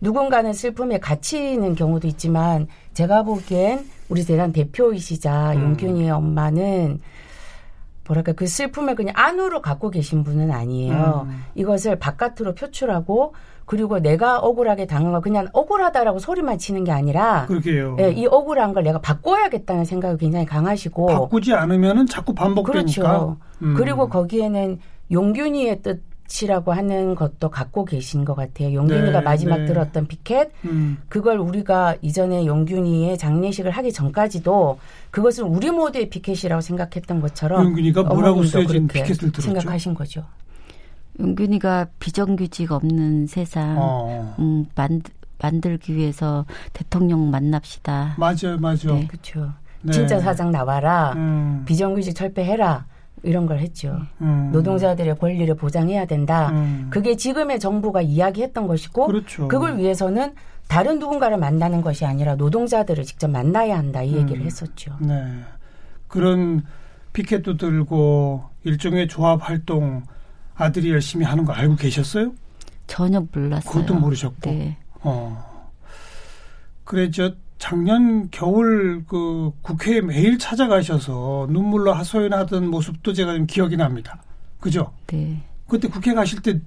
누군가는 0.00 0.52
슬픔에 0.52 0.98
갇히 0.98 1.52
있는 1.52 1.74
경우도 1.74 2.06
있지만 2.08 2.66
제가 2.94 3.22
보기엔 3.22 3.86
우리 4.08 4.24
재단 4.24 4.52
대표이시자 4.52 5.52
음. 5.52 5.62
용균이의 5.62 6.10
엄마는 6.10 7.00
뭐랄까 8.08 8.32
그 8.32 8.46
슬픔을 8.46 8.94
그냥 8.94 9.14
안으로 9.16 9.62
갖고 9.62 9.90
계신 9.90 10.24
분은 10.24 10.50
아니에요. 10.50 11.26
음. 11.28 11.44
이것을 11.54 11.98
바깥으로 11.98 12.54
표출하고 12.54 13.34
그리고 13.66 14.00
내가 14.00 14.38
억울하게 14.38 14.86
당한 14.86 15.12
거 15.12 15.20
그냥 15.20 15.46
억울하다라고 15.52 16.18
소리만 16.18 16.56
치는 16.56 16.84
게 16.84 16.90
아니라 16.90 17.44
그렇게요. 17.46 17.96
예, 18.00 18.10
이 18.10 18.26
억울한 18.26 18.72
걸 18.72 18.82
내가 18.82 18.98
바꿔야겠다는 18.98 19.84
생각이 19.84 20.16
굉장히 20.16 20.46
강하시고 20.46 21.06
바꾸지 21.06 21.52
않으면은 21.52 22.06
자꾸 22.06 22.34
반복되니까. 22.34 23.02
그렇죠. 23.02 23.36
음. 23.62 23.74
그리고 23.76 24.08
거기에는 24.08 24.78
용균이의 25.12 25.82
뜻 25.82 26.07
이라고 26.42 26.72
하는 26.72 27.14
것도 27.14 27.50
갖고 27.50 27.84
계신 27.84 28.24
것 28.24 28.34
같아요. 28.34 28.74
용균이가 28.74 29.18
네, 29.18 29.20
마지막 29.20 29.58
네. 29.58 29.66
들었던 29.66 30.06
피켓 30.06 30.50
음. 30.66 30.98
그걸 31.08 31.38
우리가 31.38 31.96
이전에 32.02 32.46
용균이의 32.46 33.16
장례식을 33.16 33.70
하기 33.70 33.92
전까지도 33.92 34.78
그것은 35.10 35.44
우리 35.44 35.70
모두의 35.70 36.10
피켓이라고 36.10 36.60
생각했던 36.60 37.20
것처럼 37.20 37.64
용균이가 37.64 38.02
뭐라고 38.04 38.44
쓰여진 38.44 38.88
피켓을 38.88 39.32
들었죠? 39.32 39.42
생각하신 39.42 39.94
거죠. 39.94 40.24
은균이가 41.18 41.88
비정규직 41.98 42.72
없는 42.72 43.26
세상 43.26 43.76
어. 43.78 44.36
음, 44.38 44.66
만, 44.74 45.02
만들기 45.40 45.96
위해서 45.96 46.44
대통령 46.72 47.30
만납시다. 47.30 48.14
맞아요, 48.18 48.58
맞아요. 48.60 48.94
네. 48.94 49.06
그렇죠. 49.08 49.52
네. 49.82 49.92
진짜 49.92 50.20
사장 50.20 50.50
나와라. 50.50 51.14
음. 51.16 51.62
비정규직 51.66 52.14
철폐해라. 52.14 52.86
이런 53.22 53.46
걸 53.46 53.58
했죠. 53.58 54.00
음. 54.20 54.50
노동자들의 54.52 55.18
권리를 55.18 55.54
보장해야 55.54 56.06
된다. 56.06 56.50
음. 56.50 56.88
그게 56.90 57.16
지금의 57.16 57.60
정부가 57.60 58.02
이야기했던 58.02 58.66
것이고 58.66 59.06
그렇죠. 59.06 59.48
그걸 59.48 59.78
위해서는 59.78 60.34
다른 60.68 60.98
누군가를 60.98 61.38
만나는 61.38 61.80
것이 61.80 62.04
아니라 62.04 62.36
노동자들을 62.36 63.04
직접 63.04 63.28
만나야 63.28 63.76
한다 63.78 64.02
이 64.02 64.14
얘기를 64.14 64.42
음. 64.42 64.46
했었죠. 64.46 64.96
네. 65.00 65.40
그런 66.06 66.62
피켓도 67.12 67.56
들고 67.56 68.44
일종의 68.64 69.08
조합 69.08 69.48
활동 69.48 70.02
아들이 70.54 70.90
열심히 70.90 71.24
하는 71.24 71.44
거 71.44 71.52
알고 71.52 71.76
계셨어요? 71.76 72.32
전혀 72.86 73.24
몰랐어요. 73.32 73.72
그것도 73.72 73.94
모르셨고. 73.94 74.50
네. 74.50 74.76
어. 75.00 75.46
그래 76.84 77.10
저 77.10 77.32
작년 77.58 78.28
겨울 78.30 79.04
그 79.06 79.50
국회에 79.62 80.00
매일 80.00 80.38
찾아가셔서 80.38 81.48
눈물로 81.50 81.92
하소연하던 81.92 82.68
모습도 82.68 83.12
제가 83.12 83.34
좀 83.34 83.46
기억이 83.46 83.76
납니다. 83.76 84.22
그죠? 84.60 84.92
네. 85.08 85.42
그때 85.66 85.88
국회 85.88 86.14
가실 86.14 86.40
때 86.40 86.60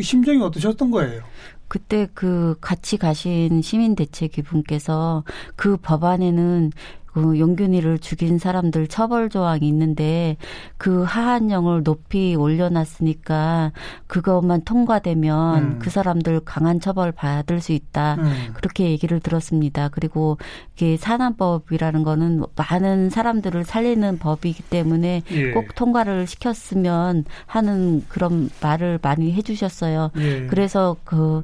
심정이 0.00 0.42
어떠셨던 0.42 0.90
거예요? 0.90 1.22
그때 1.68 2.08
그 2.14 2.56
같이 2.60 2.96
가신 2.96 3.60
시민대책위 3.60 4.42
분께서 4.42 5.22
그 5.54 5.76
법안에는 5.76 6.72
그 7.12 7.38
용균이를 7.38 7.98
죽인 7.98 8.38
사람들 8.38 8.86
처벌 8.86 9.28
조항이 9.28 9.66
있는데 9.68 10.36
그 10.76 11.02
하한령을 11.02 11.82
높이 11.82 12.34
올려놨으니까 12.36 13.72
그것만 14.06 14.62
통과되면 14.64 15.62
음. 15.62 15.78
그 15.80 15.90
사람들 15.90 16.40
강한 16.44 16.80
처벌 16.80 17.12
받을 17.12 17.60
수 17.60 17.72
있다. 17.72 18.16
음. 18.16 18.50
그렇게 18.54 18.90
얘기를 18.90 19.20
들었습니다. 19.20 19.88
그리고 19.88 20.38
이게 20.74 20.96
산안법이라는 20.96 22.04
거는 22.04 22.44
많은 22.54 23.10
사람들을 23.10 23.64
살리는 23.64 24.18
법이기 24.18 24.64
때문에 24.64 25.22
예. 25.30 25.50
꼭 25.52 25.74
통과를 25.74 26.26
시켰으면 26.26 27.24
하는 27.46 28.04
그런 28.08 28.50
말을 28.62 28.98
많이 29.02 29.32
해주셨어요. 29.32 30.10
예. 30.18 30.46
그래서 30.46 30.96
그 31.04 31.42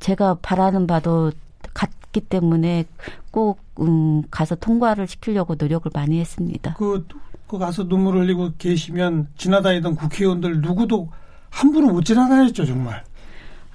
제가 0.00 0.38
바라는 0.42 0.86
바도 0.86 1.32
같기 1.74 2.20
때문에 2.20 2.84
꼭 3.30 3.67
음, 3.80 4.22
가서 4.30 4.54
통과를 4.56 5.06
시키려고 5.06 5.54
노력을 5.56 5.90
많이 5.94 6.18
했습니다. 6.20 6.74
그, 6.74 7.06
그 7.46 7.58
가서 7.58 7.88
눈물 7.88 8.16
흘리고 8.16 8.52
계시면 8.58 9.28
지나다니던 9.36 9.94
국회의원들 9.96 10.60
누구도 10.60 11.08
함부로 11.50 11.88
못 11.88 12.02
지나다녔죠 12.02 12.66
정말. 12.66 13.04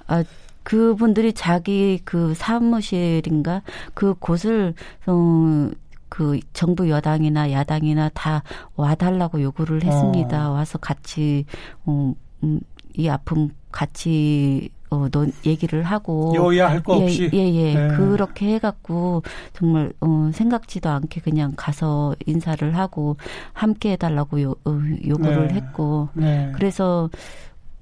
아, 0.06 0.22
그분들이 0.62 1.32
자기 1.32 2.00
그 2.04 2.34
사무실인가 2.34 3.62
그 3.92 4.14
곳을 4.14 4.74
어, 5.06 5.70
그 6.08 6.38
정부 6.52 6.88
여당이나 6.88 7.50
야당이나 7.50 8.10
다 8.14 8.42
와달라고 8.76 9.42
요구를 9.42 9.84
했습니다. 9.84 10.50
어. 10.50 10.52
와서 10.54 10.78
같이 10.78 11.44
어, 11.84 12.14
음, 12.42 12.60
이 12.96 13.08
아픔 13.08 13.50
같이 13.72 14.70
어, 14.90 15.08
논, 15.10 15.32
얘기를 15.46 15.82
하고 15.82 16.34
여야 16.36 16.68
할 16.70 16.82
거 16.82 16.94
없이. 16.96 17.30
예, 17.32 17.38
예, 17.38 17.54
예. 17.54 17.74
네. 17.74 17.88
그렇게 17.88 18.54
해갖고 18.54 19.22
정말 19.54 19.92
어, 20.00 20.30
생각지도 20.32 20.88
않게 20.90 21.20
그냥 21.22 21.52
가서 21.56 22.14
인사를 22.26 22.76
하고 22.76 23.16
함께 23.52 23.92
해달라고 23.92 24.42
요, 24.42 24.54
어, 24.64 24.80
요구를 25.06 25.48
네. 25.48 25.54
했고 25.54 26.08
네. 26.14 26.52
그래서 26.54 27.10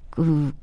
그, 0.09 0.53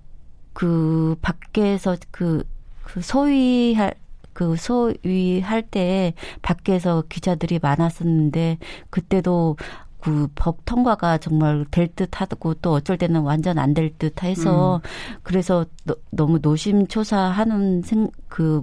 그 0.52 1.16
밖에서 1.22 1.96
그, 2.10 2.44
그 2.84 3.00
소위할 3.02 3.94
그 4.32 4.56
소위할 4.56 5.62
때 5.62 6.14
밖에서 6.42 7.02
기자들이 7.08 7.58
많았었는데 7.62 8.58
그때도 8.90 9.56
그법 10.00 10.64
통과가 10.64 11.18
정말 11.18 11.64
될 11.70 11.88
듯 11.94 12.20
하고 12.20 12.54
또 12.54 12.72
어쩔 12.72 12.96
때는 12.98 13.20
완전 13.22 13.58
안 13.58 13.74
될 13.74 13.90
듯 13.98 14.22
해서 14.22 14.76
음. 14.76 15.20
그래서 15.22 15.66
너, 15.84 15.94
너무 16.10 16.38
노심초사하는 16.42 17.82
생 17.82 18.10
그 18.28 18.60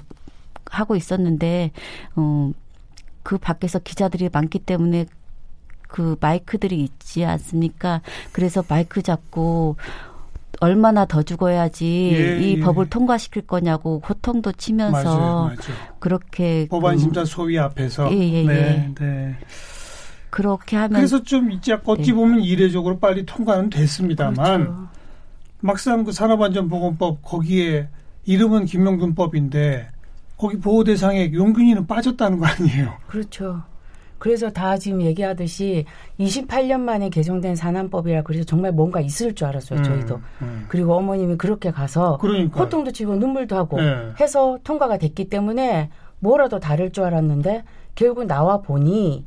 하고 0.70 0.96
있었는데 0.96 1.72
어 2.16 2.52
그 3.24 3.38
밖에서 3.38 3.80
기자들이 3.80 4.30
많기 4.32 4.58
때문에 4.60 5.06
그 5.90 6.16
마이크들이 6.22 6.82
있지 6.82 7.26
않습니까? 7.26 8.02
그래서 8.32 8.64
마이크 8.70 9.02
잡고 9.02 9.76
얼마나 10.60 11.06
더 11.06 11.22
죽어야지 11.24 11.86
예, 12.14 12.38
이 12.38 12.56
예. 12.56 12.60
법을 12.60 12.90
통과시킬 12.90 13.46
거냐고 13.48 14.02
호통도 14.08 14.54
치면서 14.54 15.14
맞아요, 15.20 15.44
맞아요. 15.44 15.78
그렇게 16.00 16.68
법안 16.70 16.96
그, 16.96 17.02
심사 17.02 17.26
소위 17.26 17.60
앞에서. 17.60 18.10
예, 18.14 18.18
예, 18.18 18.44
네, 18.46 18.54
예. 18.90 18.94
네. 18.96 19.36
그렇게 20.38 20.76
하면 20.78 20.92
그래서 20.92 21.24
좀 21.24 21.52
이제 21.52 21.76
어찌 21.84 22.12
네. 22.12 22.14
보면 22.14 22.42
이례적으로 22.42 23.00
빨리 23.00 23.26
통과는 23.26 23.72
됐습니다만 23.72 24.66
그렇죠. 24.66 24.88
막상 25.62 26.04
그 26.04 26.12
산업안전보건법 26.12 27.24
거기에 27.24 27.88
이름은 28.26 28.66
김용균법인데 28.66 29.90
거기 30.38 30.60
보호 30.60 30.84
대상에 30.84 31.34
용균이는 31.34 31.88
빠졌다는 31.88 32.38
거 32.38 32.46
아니에요? 32.46 32.94
그렇죠. 33.08 33.64
그래서 34.20 34.52
다 34.52 34.78
지금 34.78 35.02
얘기하듯이 35.02 35.86
28년 36.20 36.82
만에 36.82 37.10
개정된 37.10 37.56
산안법이라 37.56 38.22
그래서 38.22 38.44
정말 38.44 38.72
뭔가 38.72 39.02
있을 39.02 39.34
줄 39.34 39.48
알았어요, 39.48 39.82
저희도. 39.82 40.16
음, 40.18 40.24
음. 40.44 40.66
그리고 40.68 40.94
어머님이 40.94 41.38
그렇게 41.38 41.72
가서 41.72 42.20
그러니까. 42.20 42.60
호통도 42.60 42.92
치고 42.92 43.16
눈물도 43.16 43.56
하고 43.56 43.82
네. 43.82 44.12
해서 44.20 44.60
통과가 44.64 45.00
됐기 45.00 45.30
때문에 45.30 45.90
뭐라도 46.20 46.60
다를 46.60 46.92
줄 46.92 47.06
알았는데 47.06 47.64
결국 47.96 48.26
나와 48.26 48.62
보니 48.62 49.26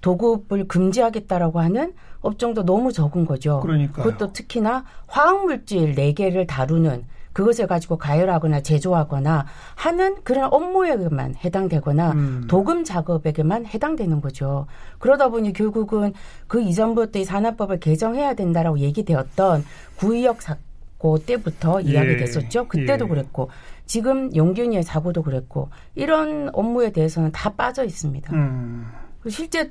도급을 0.00 0.68
금지하겠다라고 0.68 1.60
하는 1.60 1.94
업종도 2.20 2.64
너무 2.64 2.92
적은 2.92 3.26
거죠. 3.26 3.60
그러니까요. 3.60 4.04
그것도 4.04 4.32
특히나 4.32 4.84
화학물질 5.06 5.94
4개를 5.94 6.46
다루는 6.46 7.04
그것을 7.32 7.68
가지고 7.68 7.98
가열하거나 7.98 8.62
제조하거나 8.62 9.46
하는 9.76 10.16
그런 10.24 10.52
업무에게만 10.52 11.36
해당되거나 11.36 12.12
음. 12.12 12.44
도금 12.48 12.82
작업에게만 12.82 13.66
해당되는 13.66 14.20
거죠. 14.20 14.66
그러다 14.98 15.28
보니 15.28 15.52
결국은 15.52 16.14
그 16.48 16.60
이전부터 16.60 17.20
이 17.20 17.24
산업법을 17.24 17.78
개정해야 17.78 18.34
된다라고 18.34 18.80
얘기되었던 18.80 19.64
구의역 19.96 20.42
사고 20.42 21.18
때부터 21.18 21.80
예. 21.84 21.90
이야기됐었죠. 21.90 22.66
그때도 22.66 23.04
예. 23.04 23.08
그랬고 23.08 23.50
지금 23.86 24.34
용균이의 24.34 24.82
사고도 24.82 25.22
그랬고 25.22 25.68
이런 25.94 26.50
업무에 26.52 26.90
대해서는 26.90 27.30
다 27.30 27.50
빠져 27.50 27.84
있습니다. 27.84 28.34
음. 28.34 28.90
실제 29.28 29.70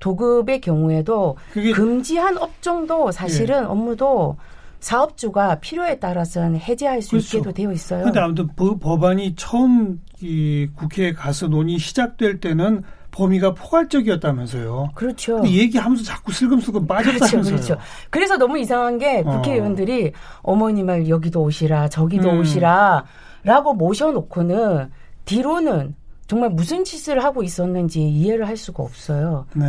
도급의 0.00 0.60
경우에도 0.60 1.36
그게 1.52 1.72
금지한 1.72 2.38
업종도 2.38 3.10
사실은 3.12 3.66
업무도 3.66 4.36
사업주가 4.80 5.56
필요에 5.56 5.98
따라서는 5.98 6.58
해제할 6.60 7.02
수 7.02 7.10
그렇죠. 7.10 7.38
있게도 7.38 7.52
되어 7.52 7.72
있어요. 7.72 8.04
근데 8.04 8.20
아무튼 8.20 8.48
법- 8.54 8.78
법안이 8.78 9.34
처음 9.36 10.00
이 10.20 10.68
국회에 10.76 11.12
가서 11.12 11.48
논의 11.48 11.78
시작될 11.78 12.40
때는 12.40 12.82
범위가 13.10 13.54
포괄적이었다면서요. 13.54 14.90
그렇죠. 14.94 15.42
얘기하면서 15.44 16.04
자꾸 16.04 16.30
슬금슬금 16.32 16.86
그렇죠, 16.86 17.08
빠졌다면서요. 17.10 17.54
그렇죠. 17.56 17.76
그래서 18.10 18.36
너무 18.36 18.58
이상한 18.58 18.98
게 18.98 19.22
어. 19.26 19.30
국회의원들이 19.30 20.12
어 20.42 20.54
머님을 20.54 21.08
여기도 21.08 21.42
오시라, 21.42 21.88
저기도 21.88 22.30
음. 22.30 22.40
오시라, 22.40 23.04
라고 23.42 23.74
모셔놓고는 23.74 24.90
뒤로는 25.24 25.94
정말 26.28 26.50
무슨 26.50 26.84
짓을 26.84 27.24
하고 27.24 27.42
있었는지 27.42 28.02
이해를 28.02 28.46
할 28.46 28.56
수가 28.56 28.82
없어요. 28.82 29.46
네. 29.54 29.66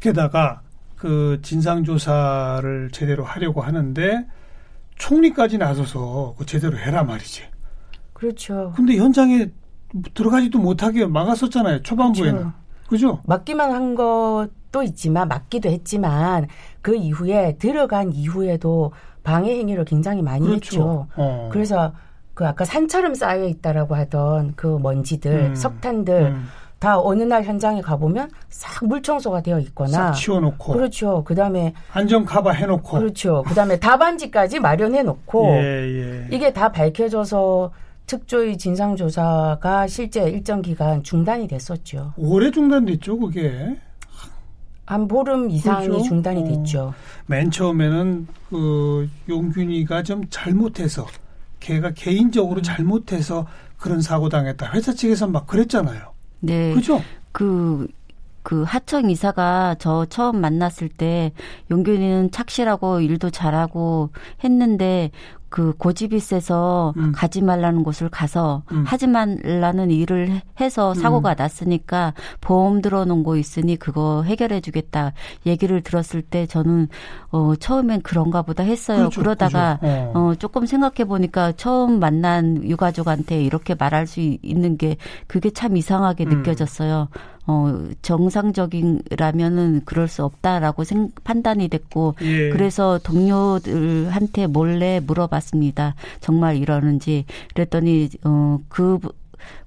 게다가 0.00 0.60
그 0.96 1.40
진상 1.42 1.82
조사를 1.82 2.90
제대로 2.92 3.24
하려고 3.24 3.62
하는데 3.62 4.26
총리까지 4.96 5.58
나서서 5.58 6.34
그 6.38 6.44
제대로 6.44 6.76
해라 6.76 7.04
말이지. 7.04 7.42
그렇죠. 8.12 8.72
근데 8.76 8.96
현장에 8.96 9.48
들어가지도 10.12 10.58
못하게 10.58 11.06
막았었잖아요. 11.06 11.82
초반부에는. 11.82 12.38
그렇죠. 12.38 12.52
그죠? 12.88 13.22
막기만 13.26 13.72
한 13.72 13.94
것도 13.94 14.82
있지만 14.82 15.28
막기도 15.28 15.70
했지만 15.70 16.48
그 16.82 16.94
이후에 16.94 17.56
들어간 17.58 18.12
이후에도 18.12 18.92
방해 19.22 19.56
행위를 19.58 19.84
굉장히 19.86 20.20
많이 20.20 20.46
그렇죠. 20.46 20.58
했죠. 20.58 21.06
어. 21.16 21.48
그래서 21.50 21.92
그 22.38 22.46
아까 22.46 22.64
산처럼 22.64 23.16
쌓여 23.16 23.46
있다라고 23.46 23.96
하던 23.96 24.52
그 24.54 24.78
먼지들, 24.80 25.32
음. 25.32 25.54
석탄들 25.56 26.14
음. 26.14 26.46
다 26.78 27.00
어느 27.00 27.24
날 27.24 27.42
현장에 27.42 27.80
가보면 27.82 28.30
싹 28.48 28.86
물청소가 28.86 29.40
되어 29.40 29.58
있거나 29.58 29.90
싹 29.90 30.12
치워놓고 30.12 30.72
그렇죠. 30.72 31.24
그 31.24 31.34
다음에 31.34 31.74
안전 31.92 32.24
카바 32.24 32.52
해놓고 32.52 32.96
그렇죠. 32.96 33.42
그 33.44 33.54
다음에 33.54 33.80
답안지까지 33.80 34.60
마련해놓고 34.60 35.46
예, 35.58 35.62
예. 35.62 36.28
이게 36.30 36.52
다 36.52 36.70
밝혀져서 36.70 37.72
특조위 38.06 38.56
진상조사가 38.56 39.88
실제 39.88 40.30
일정 40.30 40.62
기간 40.62 41.02
중단이 41.02 41.48
됐었죠. 41.48 42.12
오래 42.16 42.52
중단됐죠, 42.52 43.18
그게. 43.18 43.80
한 44.86 45.08
보름 45.08 45.50
이상이 45.50 45.88
그렇죠? 45.88 46.04
중단이 46.04 46.42
어. 46.42 46.44
됐죠. 46.44 46.94
맨 47.26 47.50
처음에는 47.50 48.28
그 48.48 49.10
용균이가 49.28 50.04
좀 50.04 50.22
잘못해서 50.30 51.04
걔가 51.60 51.92
개인적으로 51.92 52.60
음. 52.60 52.62
잘못해서 52.62 53.46
그런 53.76 54.00
사고 54.00 54.28
당했다. 54.28 54.72
회사 54.72 54.92
측에서 54.92 55.26
막 55.28 55.46
그랬잖아요. 55.46 56.12
네. 56.40 56.72
그죠? 56.74 57.02
그, 57.32 57.86
그 58.42 58.62
하청 58.62 59.10
이사가 59.10 59.76
저 59.78 60.06
처음 60.06 60.40
만났을 60.40 60.88
때 60.88 61.32
용균이는 61.70 62.30
착실하고 62.30 63.00
일도 63.00 63.30
잘하고 63.30 64.10
했는데 64.42 65.10
그 65.48 65.72
고집이 65.78 66.20
세서 66.20 66.94
음. 66.96 67.12
가지 67.12 67.42
말라는 67.42 67.82
곳을 67.82 68.08
가서 68.08 68.62
음. 68.72 68.84
하지 68.86 69.06
말라는 69.06 69.90
일을 69.90 70.42
해서 70.60 70.94
사고가 70.94 71.30
음. 71.30 71.34
났으니까 71.38 72.14
보험 72.40 72.82
들어놓은 72.82 73.22
거 73.22 73.36
있으니 73.36 73.76
그거 73.76 74.22
해결해 74.22 74.60
주겠다 74.60 75.12
얘기를 75.46 75.80
들었을 75.82 76.22
때 76.22 76.46
저는 76.46 76.88
어 77.30 77.54
처음엔 77.56 78.02
그런가 78.02 78.42
보다 78.42 78.62
했어요. 78.62 78.98
그렇죠, 78.98 79.20
그러다가 79.20 79.78
그렇죠. 79.80 80.12
어. 80.14 80.28
어 80.28 80.34
조금 80.34 80.66
생각해 80.66 81.06
보니까 81.06 81.52
처음 81.52 81.98
만난 81.98 82.62
유가족한테 82.62 83.42
이렇게 83.42 83.74
말할 83.74 84.06
수 84.06 84.20
있는 84.20 84.76
게 84.76 84.96
그게 85.26 85.50
참 85.50 85.76
이상하게 85.76 86.24
음. 86.24 86.28
느껴졌어요. 86.30 87.08
어, 87.48 87.88
정상적인라면은 88.02 89.80
그럴 89.86 90.06
수 90.06 90.22
없다라고 90.22 90.84
생, 90.84 91.10
판단이 91.24 91.68
됐고, 91.68 92.14
예. 92.20 92.50
그래서 92.50 92.98
동료들한테 93.02 94.46
몰래 94.46 95.00
물어봤습니다. 95.00 95.94
정말 96.20 96.58
이러는지. 96.58 97.24
그랬더니, 97.54 98.10
어, 98.24 98.60
그, 98.68 98.98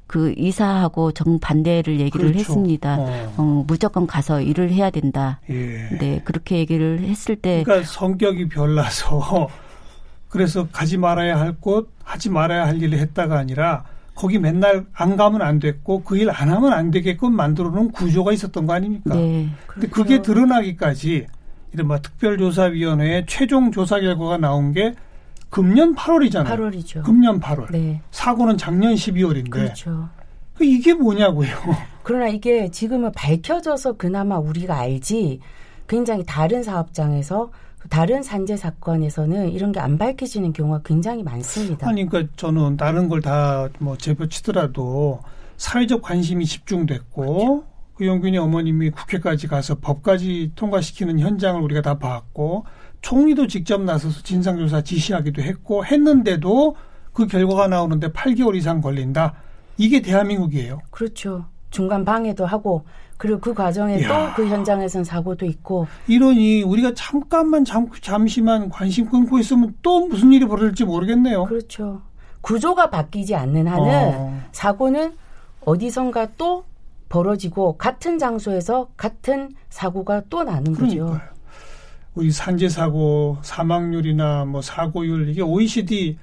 그 0.06 0.32
이사하고 0.38 1.12
정반대를 1.12 2.00
얘기를 2.00 2.28
그렇죠. 2.28 2.39
했습니다. 2.39 2.98
어. 3.00 3.34
어. 3.38 3.65
무조건 3.65 4.06
가서 4.06 4.41
일을 4.41 4.72
해야 4.72 4.91
된다. 4.91 5.39
예. 5.50 5.88
네, 5.98 6.22
그렇게 6.24 6.60
얘기를 6.60 7.00
했을 7.00 7.36
때. 7.36 7.63
그러니까 7.63 7.88
성격이 7.88 8.50
별나서 8.50 9.50
그래서 10.30 10.67
가지 10.72 10.98
말아야 10.98 11.39
할 11.39 11.56
곳, 11.60 11.89
하지 12.04 12.30
말아야 12.30 12.67
할 12.67 12.82
일을 12.82 13.00
했다가 13.00 13.39
아니라 13.39 13.86
거기 14.15 14.38
맨날 14.39 14.86
안 14.93 15.15
가면 15.15 15.41
안 15.41 15.60
됐고 15.60 16.04
그 16.04 16.15
일 16.17 16.30
안 16.30 16.50
하면 16.50 16.74
안 16.74 16.91
되게끔 16.91 17.34
만들어 17.36 17.69
놓은 17.69 17.91
구조가 17.91 18.34
있었던 18.34 18.65
거 18.65 18.74
아닙니까? 18.74 19.15
네. 19.15 19.50
근데 19.67 19.88
그렇죠. 19.88 19.91
그게 20.04 20.21
드러나기까지 20.21 21.28
이른바 21.74 22.00
특별조사위원회의 22.02 23.26
최종 23.28 23.71
조사 23.71 24.00
결과가 24.00 24.38
나온 24.38 24.74
게 24.74 24.93
금년 25.50 25.95
8월이잖아요. 25.95 26.45
8월이죠. 26.47 27.04
금년 27.04 27.39
8월. 27.39 27.71
네. 27.71 28.02
사고는 28.12 28.58
작년 28.58 28.93
12월인데. 28.93 29.50
그렇죠. 29.50 30.10
그 30.56 30.63
이게 30.65 30.93
뭐냐고요. 30.93 31.50
그러나 32.04 32.28
이게 32.28 32.69
지금은 32.69 33.12
밝혀져서 33.13 33.93
그나마 33.93 34.38
우리가 34.38 34.78
알지 34.78 35.39
굉장히 35.88 36.24
다른 36.26 36.63
사업장에서 36.63 37.52
다른 37.89 38.22
산재 38.24 38.58
사건에서는 38.58 39.50
이런 39.52 39.72
게 39.72 39.80
안 39.80 39.98
밝혀지는 39.98 40.54
경우가 40.54 40.82
굉장히 40.86 41.24
많습니다. 41.24 41.88
아니, 41.89 42.06
그러니까 42.06 42.32
저는 42.38 42.78
다른 42.78 43.10
걸 43.10 43.22
다 43.22 43.70
뭐 43.80 43.98
제보치더라도 43.98 45.20
사회적 45.58 46.02
관심이 46.02 46.46
집중됐고 46.46 47.22
그렇죠. 47.24 47.63
그 47.96 48.06
영균이 48.08 48.38
어머님이 48.38 48.89
국회까지 48.91 49.48
가서 49.48 49.76
법까지 49.80 50.54
통과시키는 50.56 51.20
현장을 51.20 51.62
우리가 51.62 51.82
다 51.82 51.98
봤고 52.00 52.65
총리도 53.02 53.48
직접 53.48 53.82
나서서 53.82 54.22
진상조사 54.24 54.82
지시하기도 54.82 55.41
했고 55.41 55.86
했는데도 55.86 56.76
그 57.13 57.28
결과가 57.28 57.67
나오는데 57.67 58.10
8개월 58.10 58.56
이상 58.56 58.80
걸린다. 58.82 59.34
이게 59.78 60.02
대한민국이에요. 60.02 60.80
그렇죠. 60.91 61.46
중간 61.72 62.06
방해도 62.06 62.46
하고 62.46 62.86
그리고 63.21 63.39
그 63.39 63.53
과정에 63.53 64.01
또 64.07 64.34
그 64.36 64.47
현장에선 64.47 65.03
사고도 65.03 65.45
있고 65.45 65.86
이러니 66.07 66.63
우리가 66.63 66.93
잠깐만 66.95 67.63
잠, 67.65 67.88
잠시만 68.01 68.69
관심 68.69 69.07
끊고 69.10 69.38
있으면 69.38 69.75
또 69.84 70.07
무슨 70.07 70.31
일이 70.34 70.45
벌어질지 70.47 70.86
모르겠네요. 70.86 71.45
그렇죠. 71.45 72.01
구조가 72.41 72.89
바뀌지 72.89 73.36
않는 73.36 73.67
한은 73.67 74.12
어. 74.15 74.41
사고는 74.51 75.13
어디선가 75.65 76.29
또 76.38 76.63
벌어지고 77.10 77.77
같은 77.77 78.17
장소에서 78.17 78.88
같은 78.97 79.51
사고가 79.69 80.23
또 80.29 80.43
나는 80.43 80.73
그러니까요. 80.73 81.05
거죠. 81.07 81.21
우리 82.15 82.31
산재 82.31 82.69
사고 82.69 83.38
사망률이나 83.43 84.45
뭐 84.45 84.62
사고율 84.62 85.29
이게 85.29 85.41
OECD 85.41 86.17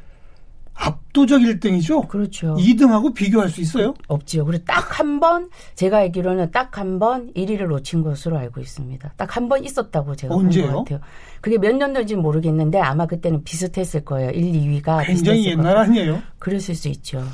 압도적 0.81 1.41
1등이죠. 1.41 2.07
그렇죠. 2.07 2.55
2등하고 2.57 3.13
비교할 3.13 3.49
수 3.49 3.61
있어요? 3.61 3.95
없지요. 4.07 4.45
그리고 4.45 4.65
딱 4.65 5.01
한 5.01 5.19
번 5.21 5.51
제가 5.75 5.99
알기로는 5.99 6.53
딱 6.53 6.79
한 6.79 6.99
번 7.01 7.33
1위를 7.35 7.67
놓친 7.67 8.03
것으로 8.03 8.39
알고 8.39 8.61
있습니다. 8.61 9.13
딱 9.17 9.37
한 9.37 9.49
번 9.49 9.65
있었다고 9.65 10.15
제가 10.15 10.35
본것 10.35 10.55
같아요. 10.85 11.01
그게 11.41 11.59
몇 11.59 11.75
년도인지 11.75 12.15
모르겠는데 12.17 12.79
아마 12.79 13.07
그때는 13.07 13.43
비슷했을 13.43 14.05
거예요. 14.05 14.31
1, 14.31 14.53
2위가 14.83 15.05
굉장히 15.05 15.47
옛날 15.47 15.65
거예요. 15.75 15.79
아니에요? 15.79 16.23
그랬을 16.39 16.75
수 16.77 16.89
있죠. 16.89 17.25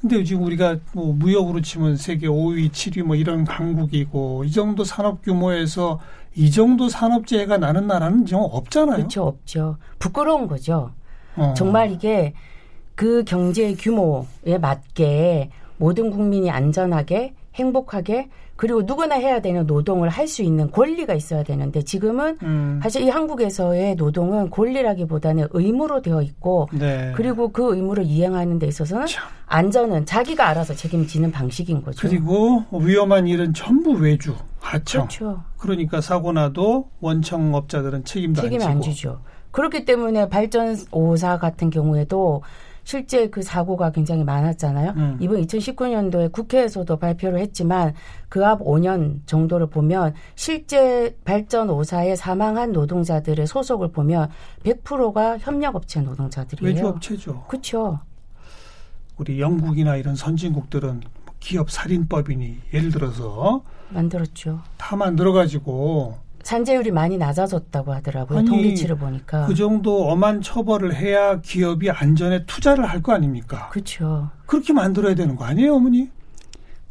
근데 0.00 0.22
지금 0.24 0.44
우리가 0.44 0.78
뭐 0.92 1.12
무역으로 1.12 1.60
치면 1.60 1.96
세계 1.96 2.28
5위, 2.28 2.70
7위 2.70 3.02
뭐 3.02 3.16
이런 3.16 3.44
강국이고 3.44 4.44
이 4.44 4.50
정도 4.52 4.84
산업 4.84 5.22
규모에서 5.22 6.00
이 6.36 6.50
정도 6.50 6.88
산업재해가 6.88 7.58
나는 7.58 7.86
나라는 7.88 8.24
정 8.24 8.40
없잖아요. 8.42 8.96
그렇죠, 8.96 9.24
없죠. 9.24 9.76
부끄러운 9.98 10.46
거죠. 10.46 10.92
어. 11.36 11.52
정말 11.56 11.90
이게 11.90 12.32
그 12.98 13.22
경제 13.24 13.74
규모에 13.74 14.58
맞게 14.60 15.50
모든 15.76 16.10
국민이 16.10 16.50
안전하게 16.50 17.32
행복하게 17.54 18.28
그리고 18.56 18.82
누구나 18.82 19.14
해야 19.14 19.40
되는 19.40 19.66
노동을 19.66 20.08
할 20.08 20.26
수 20.26 20.42
있는 20.42 20.68
권리가 20.72 21.14
있어야 21.14 21.44
되는데 21.44 21.82
지금은 21.82 22.38
음. 22.42 22.80
사실 22.82 23.02
이 23.02 23.08
한국에서의 23.08 23.94
노동은 23.94 24.50
권리라기보다는 24.50 25.46
의무로 25.52 26.02
되어 26.02 26.22
있고 26.22 26.68
네. 26.72 27.12
그리고 27.14 27.52
그 27.52 27.72
의무를 27.76 28.02
이행하는 28.02 28.58
데 28.58 28.66
있어서는 28.66 29.06
참. 29.06 29.28
안전은 29.46 30.04
자기가 30.04 30.48
알아서 30.48 30.74
책임지는 30.74 31.30
방식인 31.30 31.84
거죠. 31.84 32.00
그리고 32.00 32.64
위험한 32.72 33.28
일은 33.28 33.54
전부 33.54 33.92
외주 33.92 34.34
하청. 34.58 35.02
그렇죠. 35.06 35.44
그러니까 35.56 36.00
사고 36.00 36.32
나도 36.32 36.88
원청업자들은 37.00 38.04
책임도 38.04 38.42
책임 38.42 38.60
안, 38.62 38.70
안 38.72 38.80
지죠. 38.82 39.20
그렇기 39.52 39.84
때문에 39.84 40.28
발전 40.28 40.74
5사 40.74 41.38
같은 41.38 41.70
경우에도 41.70 42.42
실제 42.88 43.28
그 43.28 43.42
사고가 43.42 43.92
굉장히 43.92 44.24
많았잖아요. 44.24 44.94
음. 44.96 45.18
이번 45.20 45.42
2019년도에 45.42 46.32
국회에서도 46.32 46.96
발표를 46.96 47.38
했지만 47.38 47.92
그 48.30 48.42
앞 48.42 48.60
5년 48.60 49.26
정도를 49.26 49.66
보면 49.66 50.14
실제 50.36 51.14
발전 51.22 51.68
5사에 51.68 52.16
사망한 52.16 52.72
노동자들의 52.72 53.46
소속을 53.46 53.92
보면 53.92 54.30
100%가 54.64 55.36
협력업체 55.36 56.00
노동자들이에요. 56.00 56.74
외주업체죠. 56.76 57.44
그렇죠. 57.46 57.98
우리 59.18 59.38
영국이나 59.38 59.96
이런 59.96 60.16
선진국들은 60.16 61.02
기업 61.40 61.70
살인법이니 61.70 62.56
예를 62.72 62.90
들어서 62.90 63.64
만들었죠. 63.90 64.62
다 64.78 64.96
만들어 64.96 65.32
가지고 65.34 66.16
산재율이 66.52 66.92
많이 66.92 67.18
낮아졌다고 67.18 67.92
하더라고요. 67.92 68.38
아니, 68.38 68.48
통계치를 68.48 68.96
보니까. 68.96 69.44
그 69.44 69.54
정도 69.54 70.08
엄한 70.08 70.40
처벌을 70.40 70.94
해야 70.96 71.42
기업이 71.42 71.90
안전에 71.90 72.46
투자를 72.46 72.86
할 72.86 73.02
거 73.02 73.12
아닙니까? 73.12 73.68
그렇죠. 73.70 74.30
그렇게 74.46 74.72
만들어야 74.72 75.14
되는 75.14 75.36
거 75.36 75.44
아니에요, 75.44 75.74
어머니? 75.74 76.08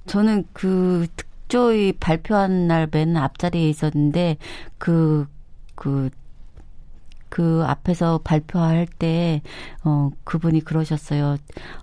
저는 0.05 0.45
그 0.53 1.07
특조위 1.15 1.93
발표한 1.99 2.67
날 2.67 2.87
맨 2.91 3.17
앞자리에 3.17 3.67
있었는데 3.67 4.37
그, 4.77 5.25
그, 5.73 6.11
그 6.11 6.11
그 7.37 7.63
앞에서 7.67 8.19
발표할 8.23 8.87
때, 8.87 9.43
어, 9.83 10.09
그분이 10.23 10.61
그러셨어요. 10.61 11.37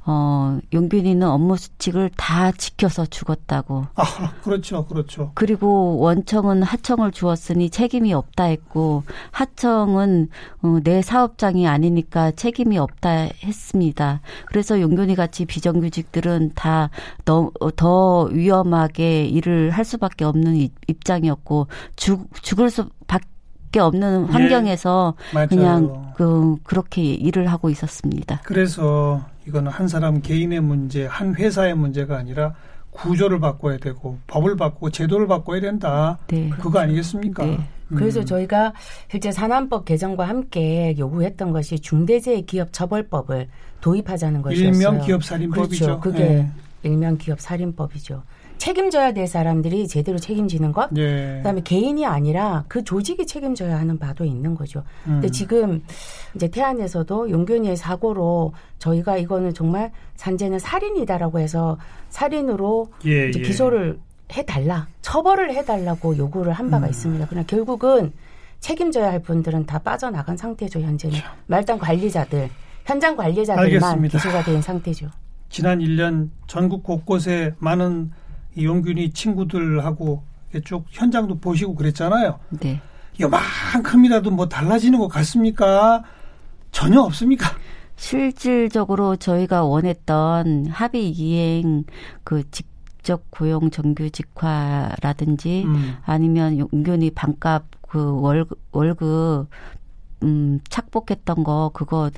어, 0.05 0.59
용균이는 0.73 1.25
업무 1.29 1.57
수칙을 1.57 2.11
다 2.17 2.51
지켜서 2.51 3.07
죽었다고. 3.07 3.87
아, 3.95 4.05
그렇죠, 4.43 4.85
그렇죠. 4.87 5.31
그리고 5.35 5.99
원청은 5.99 6.65
하청을 6.65 7.13
주었으니 7.13 7.71
책임이 7.71 8.13
없다 8.13 8.47
했고, 8.47 9.05
하청은, 9.31 10.29
어, 10.63 10.79
내 10.83 11.03
사업장이 11.03 11.69
아니니까 11.69 12.33
책임이 12.33 12.77
없다 12.77 13.11
했습니다. 13.45 14.23
그래서 14.47 14.81
용균이 14.81 15.15
같이 15.15 15.45
비정규직들은 15.45 16.55
다더 16.57 18.25
위험하게 18.33 19.27
일을 19.27 19.71
할 19.71 19.85
수밖에 19.85 20.25
없는 20.25 20.69
입장이었고, 20.89 21.69
죽, 21.95 22.29
죽을 22.43 22.71
수밖에 22.71 23.34
수밖에 23.75 23.81
없는 23.81 24.27
예. 24.29 24.33
환경에서 24.33 25.15
예, 25.37 25.47
그냥 25.47 26.13
그 26.17 26.57
그렇게 26.63 27.03
일을 27.03 27.49
하고 27.49 27.69
있었습니다. 27.69 28.41
그래서 28.45 29.23
이거는 29.47 29.71
한 29.71 29.89
사람 29.89 30.23
개인의 30.23 30.61
문제, 30.61 31.07
한 31.07 31.35
회사의 31.35 31.75
문제가 31.75 32.17
아니라 32.17 32.55
구조를 32.93 33.41
바꿔야 33.41 33.77
되고 33.77 34.19
법을 34.29 34.57
바꾸고 34.57 34.91
제도를 34.91 35.27
바꿔야 35.27 35.61
된다. 35.61 36.19
네. 36.29 36.49
그거 36.51 36.79
아니겠습니까? 36.79 37.45
네. 37.45 37.59
음. 37.89 37.97
그래서 37.97 38.25
저희가 38.25 38.73
실제 39.11 39.31
산안법 39.33 39.85
개정과 39.85 40.27
함께 40.27 40.95
요구했던 40.97 41.53
것이 41.53 41.81
중대재해기업처벌법을 41.81 43.49
도입하자는 43.81 44.41
것이었어요. 44.41 44.69
일명 44.69 45.05
기업살인법이죠. 45.05 46.01
그렇죠. 46.01 46.01
그게 46.01 46.25
네. 46.25 46.51
일명 46.85 47.19
기업살인법이죠. 47.19 48.23
책임져야 48.59 49.13
될 49.13 49.27
사람들이 49.27 49.89
제대로 49.89 50.19
책임지는 50.19 50.73
것, 50.73 50.89
예. 50.97 51.37
그다음에 51.39 51.61
개인이 51.63 52.05
아니라 52.07 52.65
그 52.69 52.83
조직이 52.83 53.27
책임져야 53.27 53.79
하는 53.79 53.99
바도 53.99 54.25
있는 54.25 54.55
거죠. 54.55 54.81
음. 55.07 55.15
근데 55.15 55.31
지금 55.31 55.83
이제 56.35 56.49
태안에서도 56.49 57.31
용균이의 57.31 57.77
사고로 57.77 58.53
저희가 58.79 59.17
이거는 59.19 59.55
정말 59.55 59.93
산재는 60.17 60.59
살인이다라고 60.59 61.41
해서 61.41 61.79
살인으로 62.11 62.89
예, 63.07 63.29
이제 63.29 63.41
예. 63.41 63.45
기소를 63.45 63.99
해달라, 64.33 64.89
처벌을 65.03 65.55
해달라고 65.55 66.17
요구를 66.17 66.53
한 66.53 66.71
바가 66.71 66.87
음. 66.87 66.91
있습니다. 66.91 67.27
그러나 67.29 67.47
결국은 67.47 68.13
책임져야 68.61 69.11
할 69.11 69.21
분들은 69.21 69.67
다 69.67 69.79
빠져나간 69.79 70.39
상태죠 70.39 70.81
현재는 70.81 71.19
참. 71.19 71.33
말단 71.47 71.79
관리자들, 71.79 72.49
현장 72.87 73.15
관리자들만 73.15 73.67
알겠습니다. 73.67 74.19
기소가 74.19 74.43
된 74.43 74.63
상태죠. 74.63 75.09
지난 75.51 75.79
1년 75.81 76.31
전국 76.47 76.83
곳곳에 76.83 77.55
많은 77.59 78.11
이용균이 78.57 79.11
친구들하고 79.13 80.23
쭉 80.65 80.85
현장도 80.89 81.39
보시고 81.39 81.75
그랬잖아요. 81.75 82.39
네. 82.61 82.81
요만큼이라도 83.21 84.31
뭐 84.31 84.49
달라지는 84.49 84.99
것 84.99 85.09
같습니까? 85.09 86.03
전혀 86.73 87.01
없습니까? 87.01 87.57
실질적으로 87.97 89.17
저희가 89.17 89.65
원했던 89.65 90.67
합의 90.67 91.11
이행 91.11 91.85
그 92.25 92.43
직접 92.51 93.31
고용 93.31 93.71
정규직화라든지 93.71 95.65
음. 95.65 95.97
아니면 96.05 96.59
용균이 96.59 97.13
반값 97.13 97.65
그 97.83 98.21
월급 98.21 98.59
월급 98.73 99.49
음 100.25 100.59
착복했던 100.69 101.45
거 101.45 101.71
그거 101.73 102.11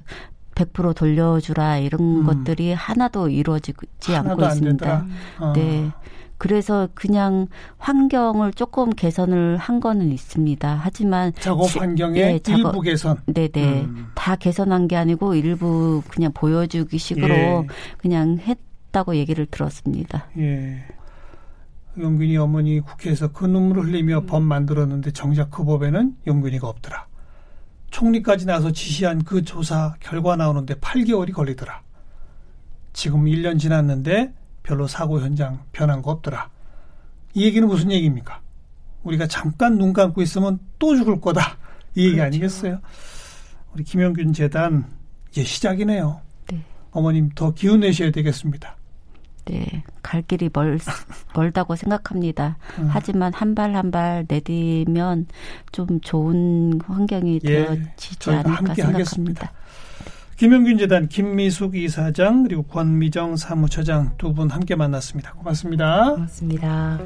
100% 0.54 0.96
돌려주라 0.96 1.78
이런 1.78 2.00
음. 2.00 2.24
것들이 2.24 2.72
하나도 2.72 3.28
이루어지지 3.28 4.16
않고 4.16 4.42
있습니다. 4.42 5.06
어. 5.40 5.52
네. 5.52 5.92
그래서 6.38 6.88
그냥 6.94 7.46
환경을 7.78 8.52
조금 8.52 8.90
개선을 8.90 9.56
한 9.56 9.80
거는 9.80 10.12
있습니다. 10.12 10.80
하지만 10.82 11.32
작업 11.40 11.74
환경의 11.76 12.20
예, 12.20 12.38
작업, 12.38 12.58
일부 12.58 12.80
개선. 12.82 13.18
네네. 13.26 13.82
음. 13.82 14.06
다 14.14 14.36
개선한 14.36 14.88
게 14.88 14.96
아니고 14.96 15.34
일부 15.34 16.02
그냥 16.08 16.32
보여주기 16.32 16.98
식으로 16.98 17.34
예. 17.34 17.66
그냥 17.98 18.38
했다고 18.38 19.16
얘기를 19.16 19.46
들었습니다. 19.46 20.26
예. 20.38 20.84
용균이 21.98 22.36
어머니 22.36 22.80
국회에서 22.80 23.32
그 23.32 23.46
눈물을 23.46 23.84
흘리며 23.84 24.22
법 24.26 24.42
만들었는데 24.42 25.12
정작 25.12 25.50
그 25.50 25.64
법에는 25.64 26.16
용균이가 26.26 26.68
없더라. 26.68 27.06
총리까지 27.90 28.44
나서 28.44 28.72
지시한 28.72 29.24
그 29.24 29.42
조사 29.42 29.94
결과 30.00 30.36
나오는데 30.36 30.74
8개월이 30.74 31.32
걸리더라. 31.32 31.80
지금 32.92 33.24
1년 33.24 33.58
지났는데 33.58 34.34
별로 34.66 34.86
사고 34.88 35.20
현장 35.20 35.60
변한 35.72 36.02
거 36.02 36.10
없더라. 36.10 36.50
이 37.34 37.44
얘기는 37.44 37.66
무슨 37.66 37.92
얘기입니까? 37.92 38.40
우리가 39.04 39.28
잠깐 39.28 39.78
눈 39.78 39.92
감고 39.92 40.20
있으면 40.22 40.58
또 40.80 40.96
죽을 40.96 41.20
거다. 41.20 41.56
이 41.94 42.02
얘기 42.06 42.16
그렇죠. 42.16 42.26
아니겠어요? 42.26 42.80
우리 43.72 43.84
김영균 43.84 44.32
재단 44.32 44.84
이제 45.30 45.44
시작이네요. 45.44 46.20
네. 46.50 46.60
어머님 46.90 47.30
더 47.34 47.54
기운 47.54 47.80
내셔야 47.80 48.10
되겠습니다. 48.10 48.74
네, 49.44 49.84
갈 50.02 50.22
길이 50.22 50.50
멀, 50.52 50.76
멀다고 51.36 51.76
생각합니다. 51.76 52.58
음. 52.80 52.88
하지만 52.90 53.32
한 53.32 53.54
발 53.54 53.76
한 53.76 53.92
발 53.92 54.24
내디면 54.26 55.26
좀 55.70 56.00
좋은 56.00 56.80
환경이 56.84 57.38
예, 57.44 57.66
되어지지 57.66 58.30
않을까 58.30 58.74
생각합니다. 58.74 58.88
하겠습니다. 58.88 59.52
김영균 60.36 60.76
재단 60.78 61.08
김미숙 61.08 61.76
이사장 61.76 62.42
그리고 62.42 62.62
권미정 62.64 63.36
사무처장 63.36 64.16
두 64.18 64.34
분 64.34 64.50
함께 64.50 64.74
만났습니다. 64.76 65.32
고맙습니다. 65.32 66.12
고맙습니다. 66.12 66.98